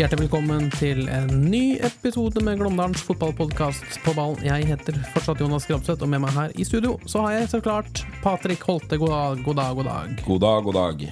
Hjertelig 0.00 0.30
velkommen 0.30 0.70
til 0.72 1.02
en 1.12 1.42
ny 1.52 1.74
episode 1.84 2.40
med 2.40 2.56
Glåmdalens 2.56 3.02
fotballpodkast 3.04 3.98
på 4.00 4.14
ballen. 4.16 4.38
Jeg 4.40 4.64
heter 4.70 4.96
fortsatt 5.12 5.42
Jonas 5.44 5.66
Grabseth, 5.68 6.00
og 6.00 6.08
med 6.08 6.22
meg 6.22 6.32
her 6.32 6.54
i 6.56 6.64
studio 6.64 6.94
så 7.04 7.26
har 7.26 7.34
jeg 7.34 7.50
så 7.52 7.60
klart 7.60 8.00
Patrick 8.22 8.64
Holte. 8.64 8.96
God 8.96 9.12
dag, 9.12 9.42
god 9.44 9.60
dag, 9.60 9.76
god 9.76 9.90
dag. 9.90 10.14
God 10.24 10.40
dag, 10.46 10.64
god 10.64 10.78
dag. 10.78 11.04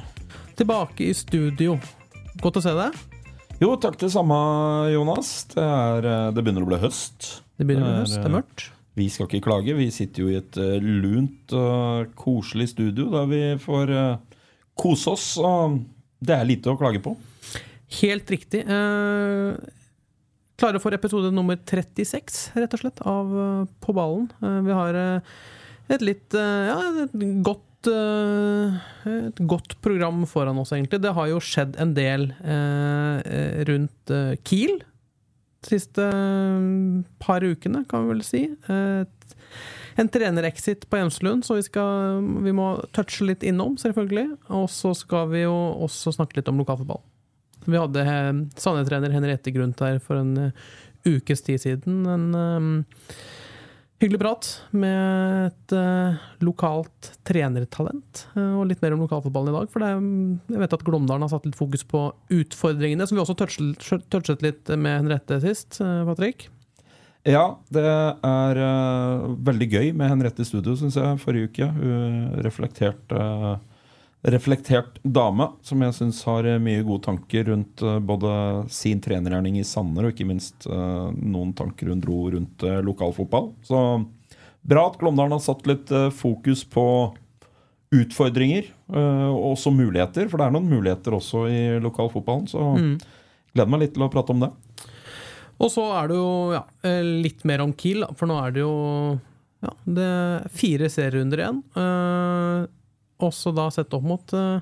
Tilbake 0.57 1.05
i 1.05 1.11
studio. 1.13 1.77
Godt 2.41 2.63
å 2.63 2.65
se 2.65 2.73
deg. 2.81 2.97
Jo, 3.61 3.75
takk 3.77 4.01
det 4.01 4.09
samme, 4.17 4.41
Jonas. 4.95 5.35
Det, 5.53 5.69
er, 5.69 6.09
eh, 6.09 6.33
det 6.33 6.49
begynner 6.49 6.65
å 6.65 6.73
bli 6.73 6.81
høst. 6.89 7.31
Det 7.61 7.69
begynner 7.69 7.91
å 7.91 7.93
er, 7.93 8.03
høst, 8.07 8.17
det 8.17 8.25
er 8.33 8.37
mørkt. 8.39 8.71
Vi 8.97 9.13
skal 9.13 9.29
ikke 9.29 9.45
klage. 9.51 9.77
Vi 9.77 9.93
sitter 9.93 10.25
jo 10.25 10.33
i 10.33 10.41
et 10.41 10.63
eh, 10.65 10.81
lunt 10.81 11.53
og 11.53 12.17
koselig 12.17 12.73
studio 12.73 13.13
der 13.13 13.29
vi 13.37 13.47
får 13.69 13.97
eh, 14.01 14.45
kose 14.81 15.13
oss. 15.13 15.35
Og 15.37 15.83
det 16.25 16.41
er 16.41 16.55
lite 16.57 16.73
å 16.73 16.81
klage 16.81 17.05
på. 17.05 17.19
Helt 17.89 18.31
riktig. 18.31 18.61
Eh, 18.69 19.55
klare 20.61 20.81
for 20.83 20.93
episode 20.93 21.31
nummer 21.33 21.57
36, 21.57 22.51
rett 22.59 22.75
og 22.77 22.83
slett, 22.83 23.01
av 23.09 23.33
eh, 23.33 23.63
På 23.85 23.95
ballen. 23.97 24.29
Eh, 24.43 24.59
vi 24.67 24.77
har 24.77 24.99
eh, 24.99 25.39
et 25.89 26.05
litt 26.05 26.37
Ja, 26.37 26.77
et 27.07 27.17
godt 27.47 27.65
Et 27.89 29.39
godt 29.49 29.77
program 29.81 30.27
foran 30.29 30.59
oss, 30.61 30.75
egentlig. 30.75 31.01
Det 31.01 31.15
har 31.17 31.31
jo 31.31 31.39
skjedd 31.41 31.79
en 31.81 31.95
del 31.97 32.27
eh, 32.43 33.65
rundt 33.71 34.13
Kiel 34.45 34.83
de 35.59 35.73
siste 35.73 36.05
par 37.23 37.43
ukene, 37.43 37.85
kan 37.89 38.05
vi 38.05 38.13
vel 38.13 38.21
si. 38.27 38.43
En 39.99 40.11
trenerexit 40.13 40.85
på 40.91 41.01
Jenslund, 41.01 41.47
så 41.47 41.57
vi, 41.57 41.65
skal, 41.67 42.21
vi 42.45 42.53
må 42.55 42.69
touche 42.95 43.27
litt 43.27 43.43
innom, 43.47 43.75
selvfølgelig. 43.81 44.37
Og 44.55 44.69
så 44.71 44.93
skal 44.95 45.33
vi 45.33 45.43
jo 45.47 45.55
også 45.87 46.15
snakke 46.15 46.39
litt 46.39 46.51
om 46.53 46.61
lokalfotball. 46.63 47.03
Vi 47.69 47.79
hadde 47.81 48.05
eh, 48.05 48.31
Sandnes-trener 48.59 49.13
Henriette 49.15 49.53
Grundt 49.55 49.81
her 49.85 49.99
for 50.03 50.21
en 50.23 50.33
eh, 50.49 50.71
ukes 51.09 51.45
tid 51.47 51.61
siden. 51.63 52.01
En 52.09 52.25
um, 52.35 52.71
hyggelig 54.03 54.21
prat 54.23 54.49
med 54.77 55.49
et 55.49 55.75
uh, 55.75 56.19
lokalt 56.45 57.13
trenertalent. 57.29 58.25
uh, 58.37 58.59
og 58.61 58.69
litt 58.71 58.83
mer 58.85 58.95
om 58.97 59.03
lokalfotballen 59.07 59.53
i 59.53 59.57
dag. 59.61 59.71
For 59.73 59.85
er- 59.87 59.97
jeg 60.53 60.63
vet 60.65 60.77
at 60.77 60.85
Glåmdalen 60.87 61.25
har 61.27 61.33
satt 61.33 61.49
litt 61.49 61.59
fokus 61.59 61.85
på 61.89 62.05
utfordringene, 62.35 63.07
som 63.09 63.19
vi 63.19 63.25
også 63.25 63.37
touchet, 63.41 64.07
touchet 64.13 64.45
litt 64.45 64.71
med 64.77 65.03
Henriette 65.05 65.41
sist. 65.45 65.81
uh, 65.83 66.05
Patrick. 66.09 66.49
Ja, 67.29 67.59
det 67.75 67.83
er 67.85 68.61
uh, 68.63 69.25
veldig 69.45 69.67
gøy 69.73 69.89
med 69.99 70.09
Henriette 70.13 70.45
i 70.45 70.49
studio, 70.49 70.77
syns 70.79 70.97
jeg, 70.97 71.19
forrige 71.21 71.51
uke. 71.51 71.67
Hun 71.75 72.39
reflekterte 72.47 73.19
reflektert 74.27 74.99
dame 75.03 75.47
som 75.63 75.83
jeg 75.85 75.95
syns 75.95 76.21
har 76.27 76.47
eh, 76.49 76.59
mye 76.63 76.83
gode 76.87 77.05
tanker 77.07 77.47
rundt 77.53 77.83
eh, 77.87 77.99
både 78.03 78.33
sin 78.73 79.01
trenergjerning 79.03 79.61
i 79.61 79.67
Sanner 79.67 80.09
og 80.09 80.15
ikke 80.15 80.27
minst 80.29 80.67
eh, 80.67 81.07
noen 81.15 81.55
tanker 81.59 81.93
hun 81.93 82.03
dro 82.03 82.25
rundt 82.35 82.67
lokalfotball. 82.85 83.53
Så 83.63 83.79
bra 84.69 84.89
at 84.89 84.99
Glåmdalen 85.01 85.37
har 85.37 85.45
satt 85.45 85.67
litt 85.71 85.93
fokus 86.19 86.65
på 86.69 86.85
utfordringer 87.95 88.67
og 88.93 89.55
også 89.55 89.71
muligheter, 89.73 90.27
for 90.29 90.37
det 90.37 90.49
er 90.49 90.53
noen 90.53 90.67
muligheter 90.69 91.15
også 91.17 91.47
i 91.49 91.61
lokalfotballen. 91.81 92.45
Så 92.51 92.65
gleder 93.55 93.71
meg 93.73 93.81
litt 93.81 93.95
til 93.97 94.05
å 94.05 94.11
prate 94.13 94.35
om 94.35 94.43
det. 94.43 94.51
Og 95.57 95.73
så 95.73 95.87
er 95.97 96.11
det 96.11 96.19
jo 96.19 96.29
ja, 96.53 96.61
litt 97.25 97.47
mer 97.49 97.65
om 97.65 97.73
Kiel, 97.81 98.05
for 98.19 98.29
nå 98.29 98.37
er 98.43 98.53
det 98.59 98.61
jo 98.61 98.75
ja, 99.65 99.73
det 99.91 100.05
er 100.07 100.51
fire 100.55 100.89
serierunder 100.93 101.43
igjen. 101.43 101.63
Eh, 101.75 102.67
også 103.25 103.53
da 103.57 103.69
sett 103.75 103.95
opp 103.97 104.07
mot 104.07 104.35
uh, 104.37 104.59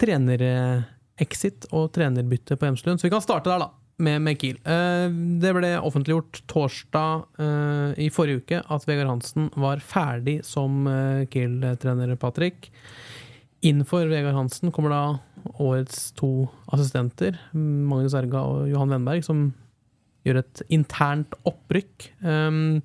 trenerexit 0.00 1.68
og 1.72 1.92
trenerbytte 1.94 2.58
på 2.58 2.68
Hjemslund. 2.68 3.00
Så 3.00 3.08
vi 3.08 3.14
kan 3.14 3.24
starte 3.24 3.50
der, 3.50 3.64
da, 3.64 3.70
med, 4.02 4.22
med 4.26 4.40
Kiel. 4.40 4.58
Uh, 4.66 5.08
det 5.42 5.54
ble 5.56 5.72
offentliggjort 5.80 6.42
torsdag 6.50 7.24
uh, 7.40 7.90
i 8.00 8.10
forrige 8.14 8.42
uke 8.42 8.62
at 8.62 8.86
Vegard 8.88 9.10
Hansen 9.12 9.50
var 9.58 9.82
ferdig 9.84 10.40
som 10.46 10.84
Kiel-trener, 11.32 12.14
Patrick. 12.20 12.70
Innenfor 13.62 14.08
Vegard 14.10 14.34
Hansen 14.34 14.72
kommer 14.74 14.90
da 14.90 15.02
årets 15.62 16.10
to 16.18 16.48
assistenter, 16.74 17.36
Magnus 17.54 18.14
Erga 18.18 18.42
og 18.46 18.70
Johan 18.70 18.90
Wenberg, 18.90 19.22
som 19.26 19.50
gjør 20.26 20.42
et 20.42 20.62
internt 20.72 21.34
opprykk. 21.48 22.08
Um, 22.22 22.80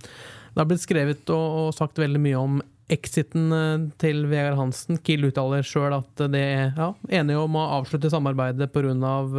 det 0.58 0.64
har 0.64 0.69
blitt 0.69 0.85
skrevet 0.85 1.29
og, 1.34 1.46
og 1.62 1.75
sagt 1.78 2.00
veldig 2.02 2.22
mye 2.22 2.40
om 2.40 2.59
exiten 2.94 3.52
eh, 3.52 3.86
til 4.02 4.25
Vegard 4.31 4.58
Hansen. 4.59 5.00
Kiel 5.03 5.28
uttaler 5.30 5.66
sjøl 5.66 5.98
at 6.00 6.25
det 6.34 6.42
er 6.42 6.74
ja, 6.78 6.92
enige 7.22 7.44
om 7.44 7.59
å 7.59 7.68
avslutte 7.81 8.12
samarbeidet 8.14 8.72
pga. 8.74 8.96
Av 9.08 9.38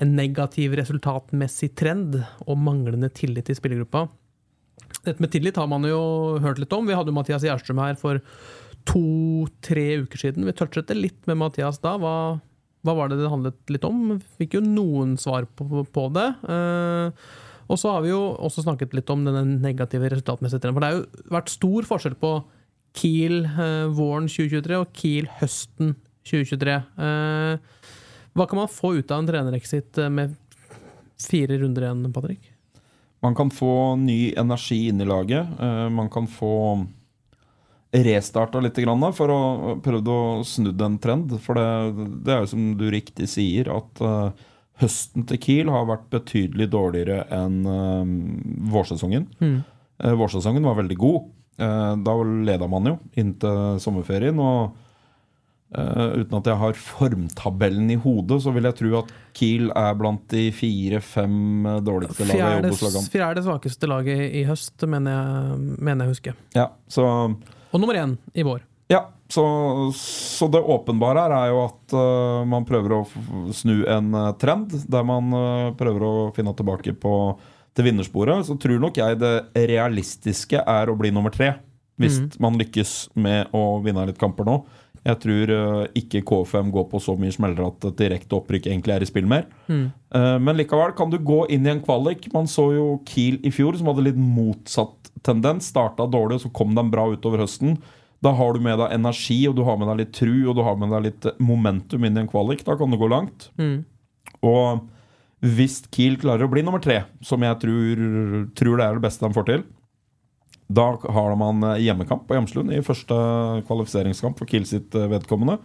en 0.00 0.14
negativ 0.16 0.72
resultatmessig 0.78 1.74
trend 1.76 2.16
og 2.46 2.56
manglende 2.56 3.10
tillit 3.12 3.50
i 3.52 3.56
spillergruppa. 3.56 4.06
Dette 5.04 5.20
med 5.22 5.32
tillit 5.32 5.58
har 5.60 5.68
man 5.70 5.84
jo 5.84 6.38
hørt 6.42 6.60
litt 6.60 6.72
om. 6.76 6.88
Vi 6.88 6.96
hadde 6.96 7.12
jo 7.12 7.16
Mathias 7.16 7.44
Gjerstrøm 7.44 7.82
her 7.82 7.98
for 8.00 8.20
to-tre 8.88 10.00
uker 10.04 10.22
siden. 10.24 10.46
Vi 10.48 10.56
touchet 10.56 10.88
det 10.88 10.96
litt 10.98 11.28
med 11.28 11.40
Mathias 11.40 11.80
da. 11.84 11.96
Hva, 12.00 12.14
hva 12.86 12.96
var 12.96 13.10
det 13.10 13.20
det 13.20 13.30
handlet 13.32 13.72
litt 13.72 13.84
om? 13.88 14.18
Fikk 14.40 14.56
jo 14.58 14.64
noen 14.64 15.16
svar 15.20 15.48
på, 15.56 15.84
på 15.84 16.06
det. 16.16 16.28
Uh, 16.48 17.12
og 17.70 17.78
så 17.78 17.92
har 17.94 18.04
vi 18.04 18.10
jo 18.10 18.22
også 18.40 18.64
snakket 18.64 18.96
litt 18.96 19.12
om 19.12 19.22
denne 19.26 19.44
negative 19.60 20.08
resultatmessige 20.10 20.64
trenden. 20.64 20.78
For 20.78 20.84
det 20.84 20.90
har 20.90 20.98
jo 20.98 21.34
vært 21.36 21.52
stor 21.52 21.90
forskjell 21.92 22.16
på 22.20 22.32
Kiel 22.96 23.44
eh, 23.44 23.86
våren 23.94 24.28
2023 24.28 24.78
og 24.80 24.94
Kiel 24.96 25.28
høsten 25.40 25.94
2023. 26.26 26.76
Eh, 27.06 27.82
hva 28.36 28.46
kan 28.46 28.60
man 28.60 28.70
få 28.70 28.94
ut 28.98 29.10
av 29.10 29.22
en 29.22 29.28
trenerexit 29.30 29.98
eh, 29.98 30.10
med 30.12 30.36
fire 31.20 31.58
runder 31.60 31.86
igjen, 31.86 32.06
Patrick? 32.14 32.50
Man 33.20 33.36
kan 33.36 33.50
få 33.52 33.96
ny 34.00 34.32
energi 34.40 34.86
inn 34.88 35.00
i 35.02 35.04
laget. 35.04 35.58
Man 35.92 36.08
kan 36.08 36.24
få 36.24 36.86
restarta 37.92 38.62
litt 38.64 38.78
for 39.12 39.32
å 39.34 39.74
prøve 39.84 40.14
å 40.14 40.44
snu 40.48 40.70
en 40.72 40.96
trend. 40.96 41.34
For 41.44 41.58
det, 41.58 42.06
det 42.24 42.32
er 42.32 42.40
jo 42.40 42.48
som 42.54 42.70
du 42.80 42.86
riktig 42.88 43.28
sier, 43.28 43.68
at 43.68 44.00
høsten 44.80 45.26
til 45.28 45.36
Kiel 45.44 45.68
har 45.68 45.84
vært 45.84 46.08
betydelig 46.08 46.70
dårligere 46.72 47.26
enn 47.28 47.60
vårsesongen. 48.72 49.28
Eh, 50.04 50.14
vårsesongen 50.16 50.64
var 50.64 50.78
veldig 50.80 50.96
god. 50.96 51.28
Eh, 51.60 51.96
da 52.04 52.14
leda 52.48 52.68
man 52.70 52.94
jo 52.94 53.00
inntil 53.20 53.80
sommerferien. 53.82 54.38
og 54.40 54.78
Uh, 55.70 56.18
uten 56.18 56.34
at 56.34 56.48
jeg 56.50 56.58
har 56.58 56.78
formtabellen 56.82 57.92
i 57.94 57.96
hodet, 58.02 58.40
så 58.42 58.50
vil 58.50 58.64
jeg 58.66 58.74
tro 58.74 58.88
at 59.04 59.12
Kiel 59.38 59.68
er 59.78 59.92
blant 59.94 60.24
de 60.32 60.48
fire-fem 60.50 61.68
dårligste 61.86 62.26
lagene 62.26 62.72
i 62.74 63.04
Fjerde, 63.12 63.44
svakeste 63.46 63.86
laget 63.86 64.34
i 64.34 64.42
høst, 64.48 64.82
mener 64.82 65.14
jeg, 65.14 65.60
mener 65.78 66.08
jeg 66.08 66.16
husker. 66.16 66.40
Ja, 66.58 66.72
så, 66.90 67.04
Og 67.70 67.78
nummer 67.78 68.00
én 68.00 68.16
i 68.34 68.42
vår. 68.42 68.64
ja, 68.90 69.04
så, 69.30 69.44
så 69.94 70.50
det 70.50 70.58
åpenbare 70.58 71.22
her 71.28 71.36
er 71.38 71.54
jo 71.54 71.62
at 71.68 71.94
uh, 71.94 72.42
man 72.50 72.66
prøver 72.66 72.96
å 72.96 73.00
snu 73.54 73.84
en 73.86 74.10
trend, 74.42 74.74
der 74.90 75.06
man 75.06 75.30
uh, 75.30 75.70
prøver 75.78 76.02
å 76.02 76.14
finne 76.34 76.56
tilbake 76.58 76.98
på, 76.98 77.14
til 77.80 77.88
vinnersporet. 77.88 78.44
Så 78.46 78.58
tror 78.60 78.82
nok 78.82 79.00
jeg 79.00 79.18
det 79.20 79.34
realistiske 79.70 80.60
er 80.60 80.92
å 80.92 80.98
bli 80.98 81.12
nummer 81.14 81.32
tre, 81.34 81.54
hvis 82.00 82.20
man 82.40 82.56
lykkes 82.60 83.10
med 83.20 83.50
å 83.56 83.80
vinne 83.84 84.06
litt 84.08 84.20
kamper 84.20 84.48
nå. 84.48 84.60
Jeg 85.00 85.16
tror 85.22 85.50
uh, 85.54 85.84
ikke 85.96 86.20
KFM 86.28 86.68
går 86.74 86.84
på 86.90 87.00
så 87.00 87.14
mye 87.16 87.32
smeller 87.32 87.70
at 87.70 87.86
direkte 87.96 88.36
opprykk 88.36 88.68
egentlig 88.68 88.92
er 88.92 89.04
i 89.04 89.08
spill 89.08 89.28
mer. 89.28 89.46
Eh, 90.12 90.36
men 90.44 90.58
likevel 90.58 90.92
kan 90.96 91.08
du 91.12 91.16
gå 91.24 91.46
inn 91.54 91.64
i 91.64 91.72
en 91.72 91.80
kvalik. 91.80 92.26
Man 92.34 92.50
så 92.50 92.66
jo 92.74 92.84
Kiel 93.08 93.38
i 93.46 93.52
fjor, 93.54 93.78
som 93.78 93.88
hadde 93.88 94.04
litt 94.10 94.20
motsatt 94.20 95.08
tendens. 95.24 95.70
Starta 95.72 96.04
dårlig, 96.10 96.42
så 96.42 96.52
kom 96.52 96.76
de 96.76 96.84
bra 96.92 97.06
utover 97.14 97.46
høsten. 97.46 97.78
Da 98.20 98.34
har 98.36 98.52
du 98.52 98.60
med 98.60 98.76
deg 98.82 98.92
energi, 98.92 99.38
og 99.48 99.56
du 99.56 99.64
har 99.64 99.80
med 99.80 99.88
deg 99.88 100.02
litt 100.02 100.12
tru 100.18 100.34
og 100.50 100.58
du 100.58 100.64
har 100.66 100.76
med 100.76 100.92
deg 100.92 101.06
litt 101.08 101.30
momentum 101.40 102.04
inn 102.04 102.18
i 102.18 102.24
en 102.26 102.28
kvalik. 102.28 102.66
Da 102.66 102.76
kan 102.76 102.92
du 102.92 103.00
gå 103.00 103.08
langt. 103.08 103.48
Og 104.44 104.84
Hvis 105.40 105.80
Kiel 105.88 106.18
klarer 106.20 106.44
å 106.44 106.52
bli 106.52 106.62
nummer 106.64 106.82
tre, 106.84 107.02
som 107.24 107.40
jeg 107.44 107.56
tror, 107.62 108.02
tror 108.58 108.80
det 108.80 108.86
er 108.86 108.98
det 108.98 109.04
beste 109.06 109.24
de 109.24 109.36
får 109.36 109.46
til, 109.48 109.62
da 110.70 110.86
har 111.02 111.36
man 111.38 111.64
eh, 111.72 111.80
hjemmekamp 111.86 112.26
på 112.28 112.36
Hjemslund 112.36 112.70
i 112.74 112.82
første 112.86 113.16
kvalifiseringskamp 113.66 114.38
for 114.38 114.50
Kiel 114.50 114.68
sitt 114.68 114.94
eh, 114.94 115.08
vedkommende. 115.10 115.56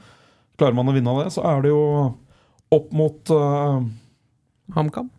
Klarer 0.57 0.77
man 0.77 0.89
å 0.89 0.95
vinne 0.95 1.13
det, 1.19 1.27
så 1.36 1.44
er 1.45 1.66
det 1.66 1.74
jo 1.74 1.83
opp 2.74 2.94
mot 2.95 3.31
uh, 3.36 3.83
HamKam? 4.74 5.12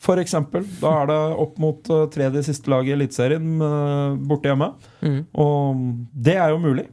For 0.00 0.20
eksempel. 0.20 0.64
Da 0.80 0.94
er 1.02 1.10
det 1.10 1.18
opp 1.44 1.58
mot 1.60 1.90
uh, 1.92 2.06
tredje 2.12 2.42
siste 2.48 2.72
lag 2.72 2.88
i 2.88 2.94
Eliteserien 2.94 3.60
uh, 3.60 4.16
borte 4.16 4.48
hjemme. 4.48 4.70
Mm. 5.04 5.20
Og 5.44 5.84
det 6.16 6.38
er 6.40 6.54
jo 6.54 6.62
mulig. 6.64 6.86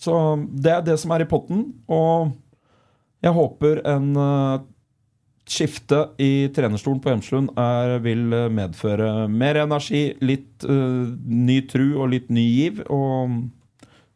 Så 0.00 0.14
det 0.48 0.72
er 0.72 0.86
det 0.86 0.96
som 1.02 1.12
er 1.12 1.26
i 1.26 1.28
potten. 1.28 1.66
Og 1.92 2.32
jeg 3.24 3.36
håper 3.36 3.82
en 3.92 4.08
uh, 4.16 4.64
skifte 5.46 6.00
i 6.22 6.48
trenerstolen 6.54 7.00
på 7.02 7.12
Hjemslund 7.12 7.52
er, 7.60 7.96
vil 8.04 8.24
medføre 8.52 9.26
mer 9.30 9.60
energi, 9.62 10.08
litt 10.24 10.66
uh, 10.66 11.06
ny 11.26 11.60
tru 11.70 11.86
og 12.00 12.10
litt 12.14 12.32
ny 12.34 12.44
giv. 12.44 12.82
Og 12.90 13.44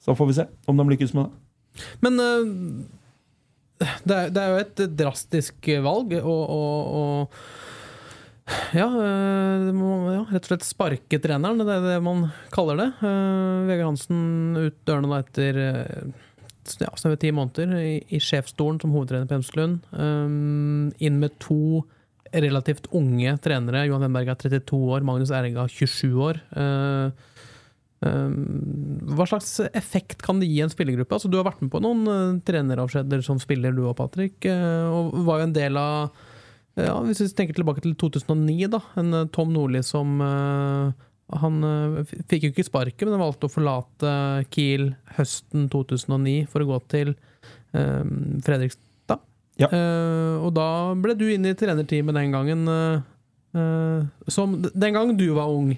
så 0.02 0.16
får 0.18 0.30
vi 0.30 0.38
se 0.40 0.48
om 0.70 0.80
de 0.80 0.88
lykkes 0.90 1.14
med 1.16 1.28
det. 1.28 1.86
Men 2.02 2.18
uh, 2.18 2.42
det, 3.78 4.16
er, 4.16 4.32
det, 4.34 4.42
er, 4.42 4.50
jo 4.50 4.64
et 4.64 4.84
drastisk 4.98 5.70
valg 5.86 6.16
å, 6.18 6.36
ja, 8.74 8.88
uh, 8.90 9.70
må, 9.76 9.92
ja, 10.10 10.24
rett 10.32 10.48
og 10.48 10.50
slett 10.50 10.66
sparke 10.66 11.22
treneren. 11.22 11.62
Det 11.62 11.78
er 11.78 11.86
det 11.92 12.00
man 12.04 12.26
kaller 12.54 12.82
det. 12.82 12.90
Vegard 13.70 13.92
Hansen 13.92 14.58
ut 14.58 14.82
dørene 14.88 15.14
da 15.14 15.22
etter 15.22 15.62
ja, 16.80 16.90
snaue 16.98 17.18
ti 17.20 17.30
måneder 17.34 17.72
i, 17.80 17.96
i 18.12 18.20
sjefsstolen 18.22 18.80
som 18.82 18.92
hovedtrener 18.94 19.28
på 19.28 19.38
Hemselund. 19.38 19.86
Um, 19.94 20.90
inn 21.02 21.18
med 21.22 21.36
to 21.42 21.82
relativt 22.30 22.86
unge 22.94 23.34
trenere. 23.42 23.86
Johan 23.88 24.06
Wenberg 24.06 24.30
er 24.32 24.38
32 24.38 24.78
år, 24.94 25.04
Magnus 25.06 25.32
Erga 25.34 25.66
27 25.70 26.20
år. 26.22 26.40
Uh, 26.54 27.10
um, 28.06 28.36
hva 29.16 29.26
slags 29.30 29.56
effekt 29.72 30.22
kan 30.24 30.42
det 30.42 30.50
gi 30.50 30.60
en 30.64 30.72
spillergruppe? 30.72 31.16
Altså, 31.16 31.30
du 31.30 31.38
har 31.40 31.48
vært 31.48 31.62
med 31.64 31.72
på 31.72 31.82
noen 31.82 32.04
uh, 32.06 32.40
treneravskjeder 32.46 33.24
som 33.26 33.40
spiller, 33.42 33.74
du 33.74 33.86
og 33.88 33.96
Patrick, 33.98 34.38
uh, 34.46 34.86
og 34.94 35.16
var 35.26 35.42
jo 35.42 35.50
en 35.50 35.56
del 35.56 35.80
av 35.80 36.26
ja, 36.78 36.94
Hvis 37.02 37.18
vi 37.18 37.26
tenker 37.34 37.56
tilbake 37.58 37.82
til 37.82 37.96
2009, 37.98 38.68
da. 38.72 38.78
En 39.02 39.24
Tom 39.34 39.50
Nordli 39.52 39.82
som 39.84 40.22
han 41.38 41.62
uh, 41.64 42.00
fikk 42.30 42.46
jo 42.46 42.52
ikke 42.52 42.66
sparket, 42.66 43.06
men 43.06 43.16
han 43.16 43.24
valgte 43.24 43.46
å 43.46 43.52
forlate 43.52 44.12
Kiel 44.52 44.92
høsten 45.16 45.68
2009 45.72 46.48
for 46.50 46.64
å 46.64 46.70
gå 46.72 46.78
til 46.90 47.12
um, 47.72 48.40
Fredrikstad. 48.44 49.22
Ja. 49.60 49.70
Uh, 49.70 50.42
og 50.46 50.54
da 50.56 50.68
ble 50.98 51.16
du 51.18 51.26
inne 51.30 51.52
i 51.52 51.58
trenerteamet 51.58 52.18
den 52.18 52.34
gangen. 52.34 52.66
Uh, 52.70 54.06
som 54.30 54.58
den 54.62 54.94
gang 54.94 55.12
du 55.18 55.28
var 55.36 55.50
ung. 55.50 55.74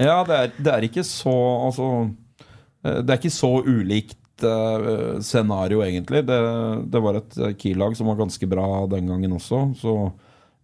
ja, 0.00 0.20
det 0.26 0.36
er, 0.36 0.52
det 0.56 0.70
er, 0.72 0.84
ikke 0.86 1.02
så 1.04 1.34
Altså 1.66 1.88
Det 2.80 3.12
er 3.12 3.18
ikke 3.18 3.32
så 3.34 3.50
ulikt 3.60 4.16
scenario, 5.20 5.82
egentlig. 5.84 6.22
Det, 6.24 6.38
det 6.88 7.00
var 7.04 7.18
et 7.18 7.34
Kiel-lag 7.60 7.92
som 7.92 8.08
var 8.08 8.22
ganske 8.22 8.46
bra 8.48 8.86
den 8.88 9.10
gangen 9.12 9.34
også. 9.36 9.58
Så 9.76 9.92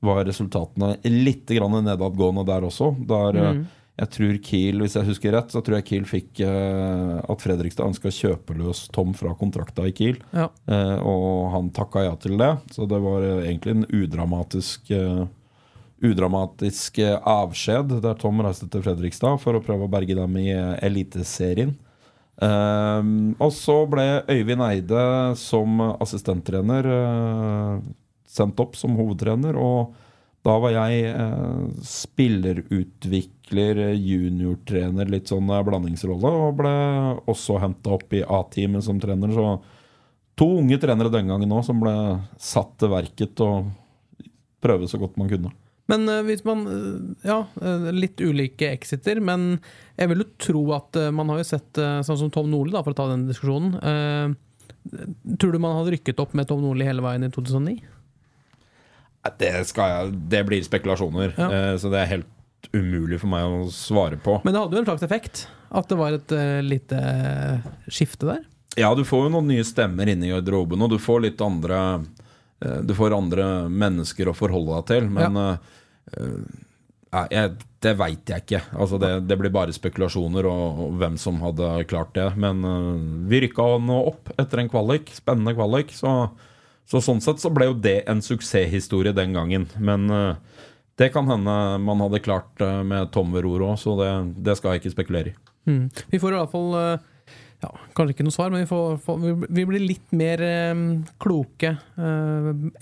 var 0.01 0.25
resultatene 0.25 0.95
litt 1.13 1.53
nedadgående 1.53 2.47
der 2.49 2.65
også. 2.65 2.95
Der 3.05 3.37
mm 3.37 3.61
jeg 3.97 4.13
tror 4.13 4.35
Kiel, 4.45 4.83
hvis 4.85 4.95
jeg 4.99 5.09
husker 5.09 5.33
rett, 5.33 5.53
så 5.53 5.63
tror 5.65 5.79
jeg 5.79 5.87
Kiel 5.89 6.07
fikk 6.09 6.43
eh, 6.45 7.15
at 7.25 7.41
Fredrikstad 7.41 7.89
ønska 7.89 8.11
å 8.11 8.17
kjøpe 8.17 8.57
løs 8.59 8.83
Tom 8.93 9.15
fra 9.17 9.33
kontrakta 9.41 9.87
i 9.89 9.95
Kiel. 9.97 10.21
Ja. 10.37 10.51
Eh, 10.69 10.99
og 11.01 11.49
han 11.55 11.73
takka 11.77 12.05
ja 12.05 12.13
til 12.21 12.37
det. 12.41 12.53
Så 12.77 12.85
det 12.91 13.01
var 13.01 13.25
uh, 13.25 13.41
egentlig 13.41 13.79
en 13.79 13.89
udramatisk 13.89 14.93
udramatisk 16.07 16.99
avskjed 17.25 17.95
der 18.05 18.19
Tom 18.21 18.43
reiste 18.45 18.67
til 18.69 18.83
Fredrikstad 18.85 19.39
for 19.41 19.57
å 19.57 19.63
prøve 19.65 19.87
å 19.87 19.91
berge 19.91 20.13
dem 20.19 20.35
i 20.37 20.51
Eliteserien. 20.85 21.73
og 22.37 23.53
så 23.57 23.77
ble 23.89 24.05
Øyvind 24.29 24.61
Eide 24.67 25.07
som 25.41 25.81
assistenttrener 25.97 26.85
sendt 28.29 28.61
opp 28.61 28.77
som 28.77 28.93
hovedtrener. 29.01 29.57
og 29.57 29.97
da 30.47 30.55
var 30.63 30.75
jeg 30.75 31.11
uh, 31.11 31.67
spillerutvikler, 31.83 33.36
juniortrener, 33.53 35.07
litt 35.11 35.29
sånn 35.31 35.49
eh, 35.51 35.63
blandingsrolle. 35.63 36.31
Og 36.31 36.57
ble 36.59 36.73
også 37.31 37.61
henta 37.63 37.95
opp 37.97 38.13
i 38.13 38.23
A-teamet 38.23 38.85
som 38.85 39.01
trener. 39.01 39.33
Så 39.33 39.63
to 40.37 40.49
unge 40.59 40.79
trenere 40.79 41.13
den 41.13 41.29
gangen 41.29 41.53
òg 41.53 41.65
som 41.65 41.81
ble 41.81 41.95
satt 42.39 42.77
til 42.81 42.93
verket 42.93 43.41
og 43.45 43.71
prøve 44.61 44.89
så 44.89 44.99
godt 44.99 45.17
man 45.21 45.31
kunne. 45.31 45.53
Men 45.87 46.09
uh, 46.11 46.25
hvis 46.27 46.43
man 46.43 46.65
Ja, 47.23 47.45
litt 47.95 48.19
ulike 48.19 48.73
exiter, 48.73 49.21
men 49.23 49.61
jeg 49.95 50.11
vil 50.11 50.25
jo 50.25 50.31
tro 50.43 50.65
at 50.75 50.99
man 51.15 51.31
har 51.31 51.39
jo 51.39 51.47
sett 51.47 51.79
sånn 51.79 52.19
som 52.19 52.33
Tom 52.35 52.51
Nordli, 52.51 52.75
da, 52.75 52.83
for 52.83 52.91
å 52.91 52.99
ta 52.99 53.07
den 53.13 53.29
diskusjonen. 53.29 53.79
tror 55.39 55.53
du 55.53 55.59
man 55.63 55.79
hadde 55.79 55.95
rykket 55.95 56.19
opp 56.21 56.35
med 56.35 56.49
Tom 56.51 56.65
Nordli 56.65 56.89
hele 56.89 57.05
veien 57.07 57.23
i 57.23 57.31
2009? 57.31 57.79
Det, 59.39 59.49
jeg, 59.51 60.11
det 60.31 60.43
blir 60.47 60.63
spekulasjoner, 60.63 61.33
ja. 61.35 61.79
så 61.79 61.91
det 61.91 61.99
er 61.99 62.11
helt 62.13 62.36
umulig 62.75 63.21
for 63.23 63.31
meg 63.33 63.47
å 63.47 63.71
svare 63.75 64.19
på. 64.23 64.41
Men 64.45 64.55
det 64.55 64.63
hadde 64.63 64.79
jo 64.79 64.83
en 64.83 64.89
slags 64.91 65.07
effekt? 65.07 65.47
At 65.69 65.89
det 65.91 65.99
var 65.99 66.17
et 66.17 66.35
uh, 66.35 66.61
lite 66.65 67.01
skifte 67.87 68.29
der? 68.29 68.45
Ja, 68.77 68.93
du 68.97 69.05
får 69.09 69.27
jo 69.27 69.33
noen 69.37 69.49
nye 69.51 69.65
stemmer 69.67 70.09
inne 70.11 70.29
i 70.29 70.33
garderoben, 70.35 70.83
og 70.85 70.93
du 70.93 70.99
får 71.01 71.25
litt 71.25 71.41
andre 71.45 71.81
uh, 72.03 72.81
Du 72.87 72.95
får 72.97 73.17
andre 73.17 73.47
mennesker 73.73 74.29
å 74.29 74.37
forholde 74.37 74.79
deg 74.79 74.91
til, 74.93 75.09
men 75.13 75.41
ja. 75.41 77.27
jeg, 77.33 77.55
det 77.83 77.95
veit 77.99 78.31
jeg 78.33 78.45
ikke. 78.45 78.61
Altså 78.77 79.01
det, 79.03 79.13
det, 79.29 79.39
blir 79.41 79.53
bare 79.55 79.75
spekulasjoner 79.75 80.49
og, 80.49 80.83
og, 80.87 80.99
hvem 81.01 81.17
som 81.21 81.41
hadde 81.45 81.71
klart 81.91 82.15
det. 82.17 82.29
Men 82.41 82.63
vi 83.31 83.43
rykka 83.45 83.67
nå 83.83 84.03
opp 84.13 84.31
etter 84.37 84.63
en 84.63 84.71
kvalik, 84.73 85.11
spennende 85.19 85.57
kvalik, 85.57 85.93
så 85.97 86.31
så 86.87 87.03
sånn 87.03 87.21
sett 87.23 87.43
så 87.43 87.51
ble 87.51 87.67
jo 87.71 87.79
det 87.83 88.05
en 88.07 88.23
suksesshistorie 88.23 89.15
den 89.15 89.35
gangen. 89.35 89.67
Men 89.83 90.07
uh, 90.07 90.39
det 90.97 91.11
kan 91.13 91.29
hende 91.29 91.57
man 91.85 92.01
hadde 92.01 92.23
klart 92.25 92.63
uh, 92.65 92.81
med 92.87 93.13
Tom 93.13 93.35
ved 93.35 93.45
roret 93.45 93.75
òg, 93.75 93.77
så 93.81 93.97
det, 94.01 94.09
det, 94.47 94.57
skal 94.57 94.75
jeg 94.75 94.83
ikke 94.83 94.95
spekulere 94.95 95.33
i. 95.33 95.37
Mm. 95.69 95.85
Vi 96.13 96.21
får 96.23 96.33
i 96.33 96.41
hvert 96.41 96.53
fall 96.53 96.77
uh, 96.77 97.13
ja, 97.65 97.71
Kanskje 97.97 98.15
ikke 98.15 98.27
noe 98.27 98.37
svar, 98.37 98.53
men 98.53 98.63
vi, 98.65 98.69
får, 98.71 98.99
får, 99.05 99.23
vi 99.49 99.65
blir 99.69 99.83
litt 99.83 100.13
mer 100.15 100.43
kloke 101.23 101.71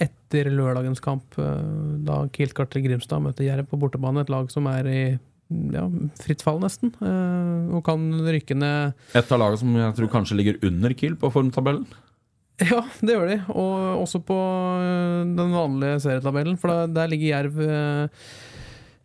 etter 0.02 0.50
lørdagens 0.50 0.98
kamp, 1.00 1.38
da 1.38 2.16
Kiel 2.34 2.50
skal 2.50 2.66
til 2.68 2.82
Grimstad 2.82 3.22
møter 3.22 3.46
Jerv 3.46 3.68
på 3.70 3.78
bortebane. 3.78 4.24
Et 4.24 4.32
lag 4.34 4.50
som 4.50 4.66
er 4.68 4.88
i 4.90 5.04
ja, 5.70 5.84
fritt 6.18 6.42
fall, 6.42 6.58
nesten. 6.58 6.90
og 6.98 7.84
kan 7.86 8.02
rykke 8.26 8.58
ned 8.58 9.14
Et 9.14 9.30
av 9.30 9.40
lagene 9.44 9.62
som 9.62 9.78
jeg 9.78 9.96
tror 10.00 10.12
kanskje 10.18 10.40
ligger 10.42 10.58
under 10.66 10.98
Kiel 10.98 11.14
på 11.22 11.30
formtabellen? 11.32 11.86
Ja, 12.62 12.84
det 13.02 13.14
gjør 13.16 13.30
de. 13.32 13.38
Og 13.50 14.02
også 14.04 14.20
på 14.22 14.38
øh, 14.78 15.22
den 15.26 15.54
vanlige 15.54 16.02
serietabellen, 16.04 16.58
for 16.60 16.86
der, 16.86 17.10
ligger 17.10 17.32
Jerv 17.32 17.58
øh, 17.58 18.20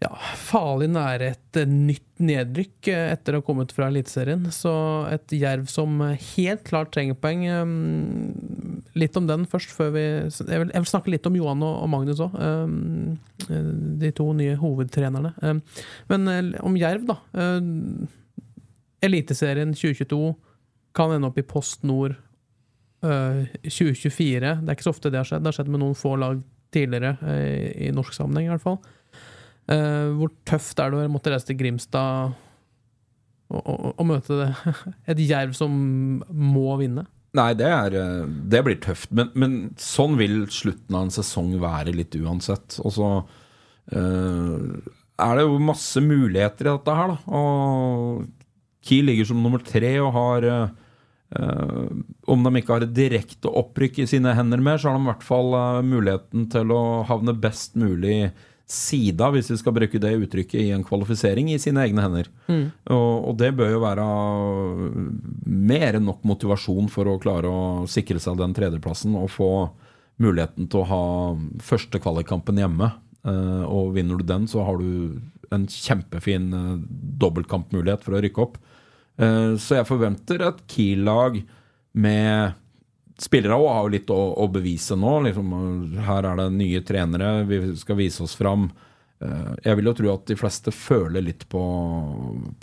ja, 0.03 0.11
farlig 0.37 0.91
nære 0.93 1.31
et 1.31 1.59
øh, 1.63 1.71
nytt 1.71 2.21
nedrykk 2.21 2.91
etter 2.91 3.33
å 3.33 3.41
ha 3.41 3.47
kommet 3.47 3.73
fra 3.73 3.87
Eliteserien. 3.89 4.45
Så 4.53 4.73
et 5.09 5.33
Jerv 5.33 5.65
som 5.71 5.97
helt 6.35 6.61
klart 6.67 6.93
trenger 6.93 7.17
poeng. 7.17 7.47
Litt 8.99 9.17
om 9.17 9.25
den 9.29 9.47
først, 9.49 9.73
før 9.73 9.95
vi 9.95 10.05
Jeg 10.05 10.29
vil, 10.59 10.69
jeg 10.75 10.83
vil 10.83 10.91
snakke 10.91 11.13
litt 11.15 11.25
om 11.25 11.39
Johan 11.39 11.65
og 11.65 11.89
Magnus 11.89 12.21
òg. 12.21 12.37
De 13.49 14.13
to 14.13 14.29
nye 14.35 14.59
hovedtrenerne. 14.59 15.33
Men 16.11 16.53
om 16.59 16.77
Jerv, 16.77 17.07
da. 17.09 17.17
Eliteserien 18.99 19.71
2022 19.73 20.35
kan 20.93 21.15
ende 21.15 21.31
opp 21.31 21.39
i 21.39 21.47
Post 21.47 21.87
Nord 21.87 22.19
2024 23.01 24.43
eh, 24.43 24.61
Det 24.61 24.71
er 24.71 24.75
ikke 24.75 24.87
så 24.87 24.93
ofte 24.93 25.11
det 25.11 25.21
har 25.21 25.27
skjedd. 25.27 25.43
Det 25.43 25.51
har 25.51 25.57
skjedd 25.59 25.71
med 25.71 25.83
noen 25.83 25.97
få 25.97 26.15
lag 26.19 26.41
tidligere, 26.73 27.15
uh, 27.23 27.87
i 27.87 27.89
norsk 27.95 28.13
sammenheng 28.13 28.49
i 28.49 28.53
hvert 28.53 28.65
fall. 28.65 28.79
Uh, 29.69 30.11
hvor 30.17 30.33
tøft 30.49 30.81
er 30.81 30.91
det 30.91 31.05
å 31.05 31.11
måtte 31.11 31.31
reise 31.33 31.47
til 31.47 31.57
Grimstad 31.57 32.35
og, 33.49 33.61
og, 33.63 33.87
og 33.95 34.05
møte 34.09 34.37
det? 34.41 34.49
et 35.13 35.23
jerv 35.23 35.55
som 35.57 35.71
må 36.29 36.75
vinne? 36.81 37.07
Nei, 37.37 37.51
det, 37.57 37.69
er, 37.69 37.97
det 38.49 38.63
blir 38.65 38.79
tøft. 38.81 39.11
Men, 39.13 39.29
men, 39.37 39.57
sånn 39.81 40.17
vil 40.17 40.43
slutten 40.53 40.97
av 40.97 41.07
en 41.07 41.13
sesong 41.13 41.51
være 41.61 41.93
litt 41.93 42.17
uansett. 42.17 42.79
Og 42.81 42.93
så 42.95 43.09
er 43.89 45.37
det 45.37 45.43
jo 45.45 45.59
masse 45.61 46.01
muligheter 46.01 46.65
i 46.65 46.71
dette 46.71 46.95
her, 46.97 47.13
da. 47.13 47.37
Og 47.37 48.25
Kiel 48.85 49.11
ligger 49.11 49.29
som 49.29 49.43
nummer 49.45 49.61
tre 49.65 49.93
og 50.01 50.09
har 50.17 50.49
Uh, 51.29 51.91
om 52.25 52.45
de 52.45 52.57
ikke 52.57 52.73
har 52.73 52.85
et 52.85 52.93
direkte 52.95 53.51
opprykk 53.53 54.01
i 54.01 54.07
sine 54.09 54.33
hender 54.33 54.61
mer, 54.65 54.79
så 54.81 54.89
har 54.89 54.97
de 54.97 55.05
i 55.05 55.09
hvert 55.11 55.25
fall 55.27 55.53
uh, 55.53 55.81
muligheten 55.85 56.47
til 56.49 56.73
å 56.73 56.83
havne 57.09 57.37
best 57.37 57.77
mulig 57.77 58.31
sida, 58.69 59.31
hvis 59.33 59.49
vi 59.49 59.57
skal 59.57 59.73
bruke 59.73 60.01
det 60.01 60.11
uttrykket, 60.13 60.61
i 60.61 60.73
en 60.75 60.85
kvalifisering 60.85 61.49
i 61.49 61.57
sine 61.61 61.81
egne 61.87 62.05
hender. 62.05 62.29
Mm. 62.45 62.65
Og, 62.93 63.13
og, 63.31 63.37
det 63.41 63.49
bør 63.57 63.71
jo 63.73 63.81
være 63.81 64.05
mer 65.49 65.97
enn 65.97 66.05
nok 66.05 66.21
motivasjon 66.29 66.89
for 66.93 67.09
å 67.09 67.17
klare 67.21 67.49
å 67.49 67.87
sikre 67.89 68.21
seg 68.21 68.37
den 68.37 68.53
tredjeplassen 68.57 69.17
og 69.17 69.31
få 69.33 69.51
muligheten 70.21 70.69
til 70.69 70.83
å 70.83 70.89
ha 70.89 71.03
første 71.65 72.01
kvalikkampen 72.03 72.61
hjemme. 72.61 72.91
Eh, 73.27 73.63
og 73.65 73.95
vinner 73.97 74.19
du 74.19 74.27
den, 74.27 74.45
så 74.51 74.63
har 74.67 74.79
du 74.79 75.19
en 75.55 75.65
kjempefin 75.65 76.51
eh, 76.53 76.73
dobbeltkampmulighet 77.23 78.05
for 78.05 78.15
å 78.15 78.21
rykke 78.23 78.45
opp. 78.45 78.59
Eh, 79.19 79.53
så 79.59 79.79
jeg 79.79 79.89
forventer 79.89 80.45
et 80.47 80.65
Kiel-lag 80.71 81.41
med 81.99 82.57
Spillere 83.19 83.57
også 83.57 83.71
har 83.75 83.83
jo 83.83 83.91
litt 83.91 84.11
å, 84.15 84.19
å 84.39 84.45
bevise 84.47 84.95
nå. 84.95 85.17
Liksom, 85.25 85.49
her 86.05 86.23
er 86.29 86.37
det 86.39 86.45
nye 86.55 86.79
trenere, 86.87 87.41
vi 87.49 87.57
skal 87.75 87.97
vise 87.99 88.23
oss 88.23 88.37
fram. 88.39 88.69
Eh, 89.19 89.49
jeg 89.65 89.75
vil 89.75 89.89
jo 89.89 89.95
tro 89.97 90.13
at 90.13 90.23
de 90.29 90.37
fleste 90.39 90.71
føler 90.71 91.25
litt 91.25 91.43
på, 91.51 91.63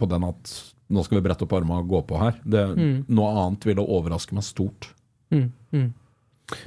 på 0.01 0.09
den 0.09 0.25
at 0.25 0.55
nå 0.89 1.05
skal 1.05 1.19
vi 1.19 1.27
brette 1.27 1.45
opp 1.45 1.53
armene 1.59 1.83
og 1.83 1.93
gå 1.93 2.01
på 2.09 2.23
her. 2.23 2.41
Det, 2.41 2.65
Noe 3.13 3.35
annet 3.43 3.69
ville 3.69 3.85
overraske 3.85 4.37
meg 4.39 4.47
stort. 4.49 4.89
Mm, 5.35 5.51
mm. 5.75 5.87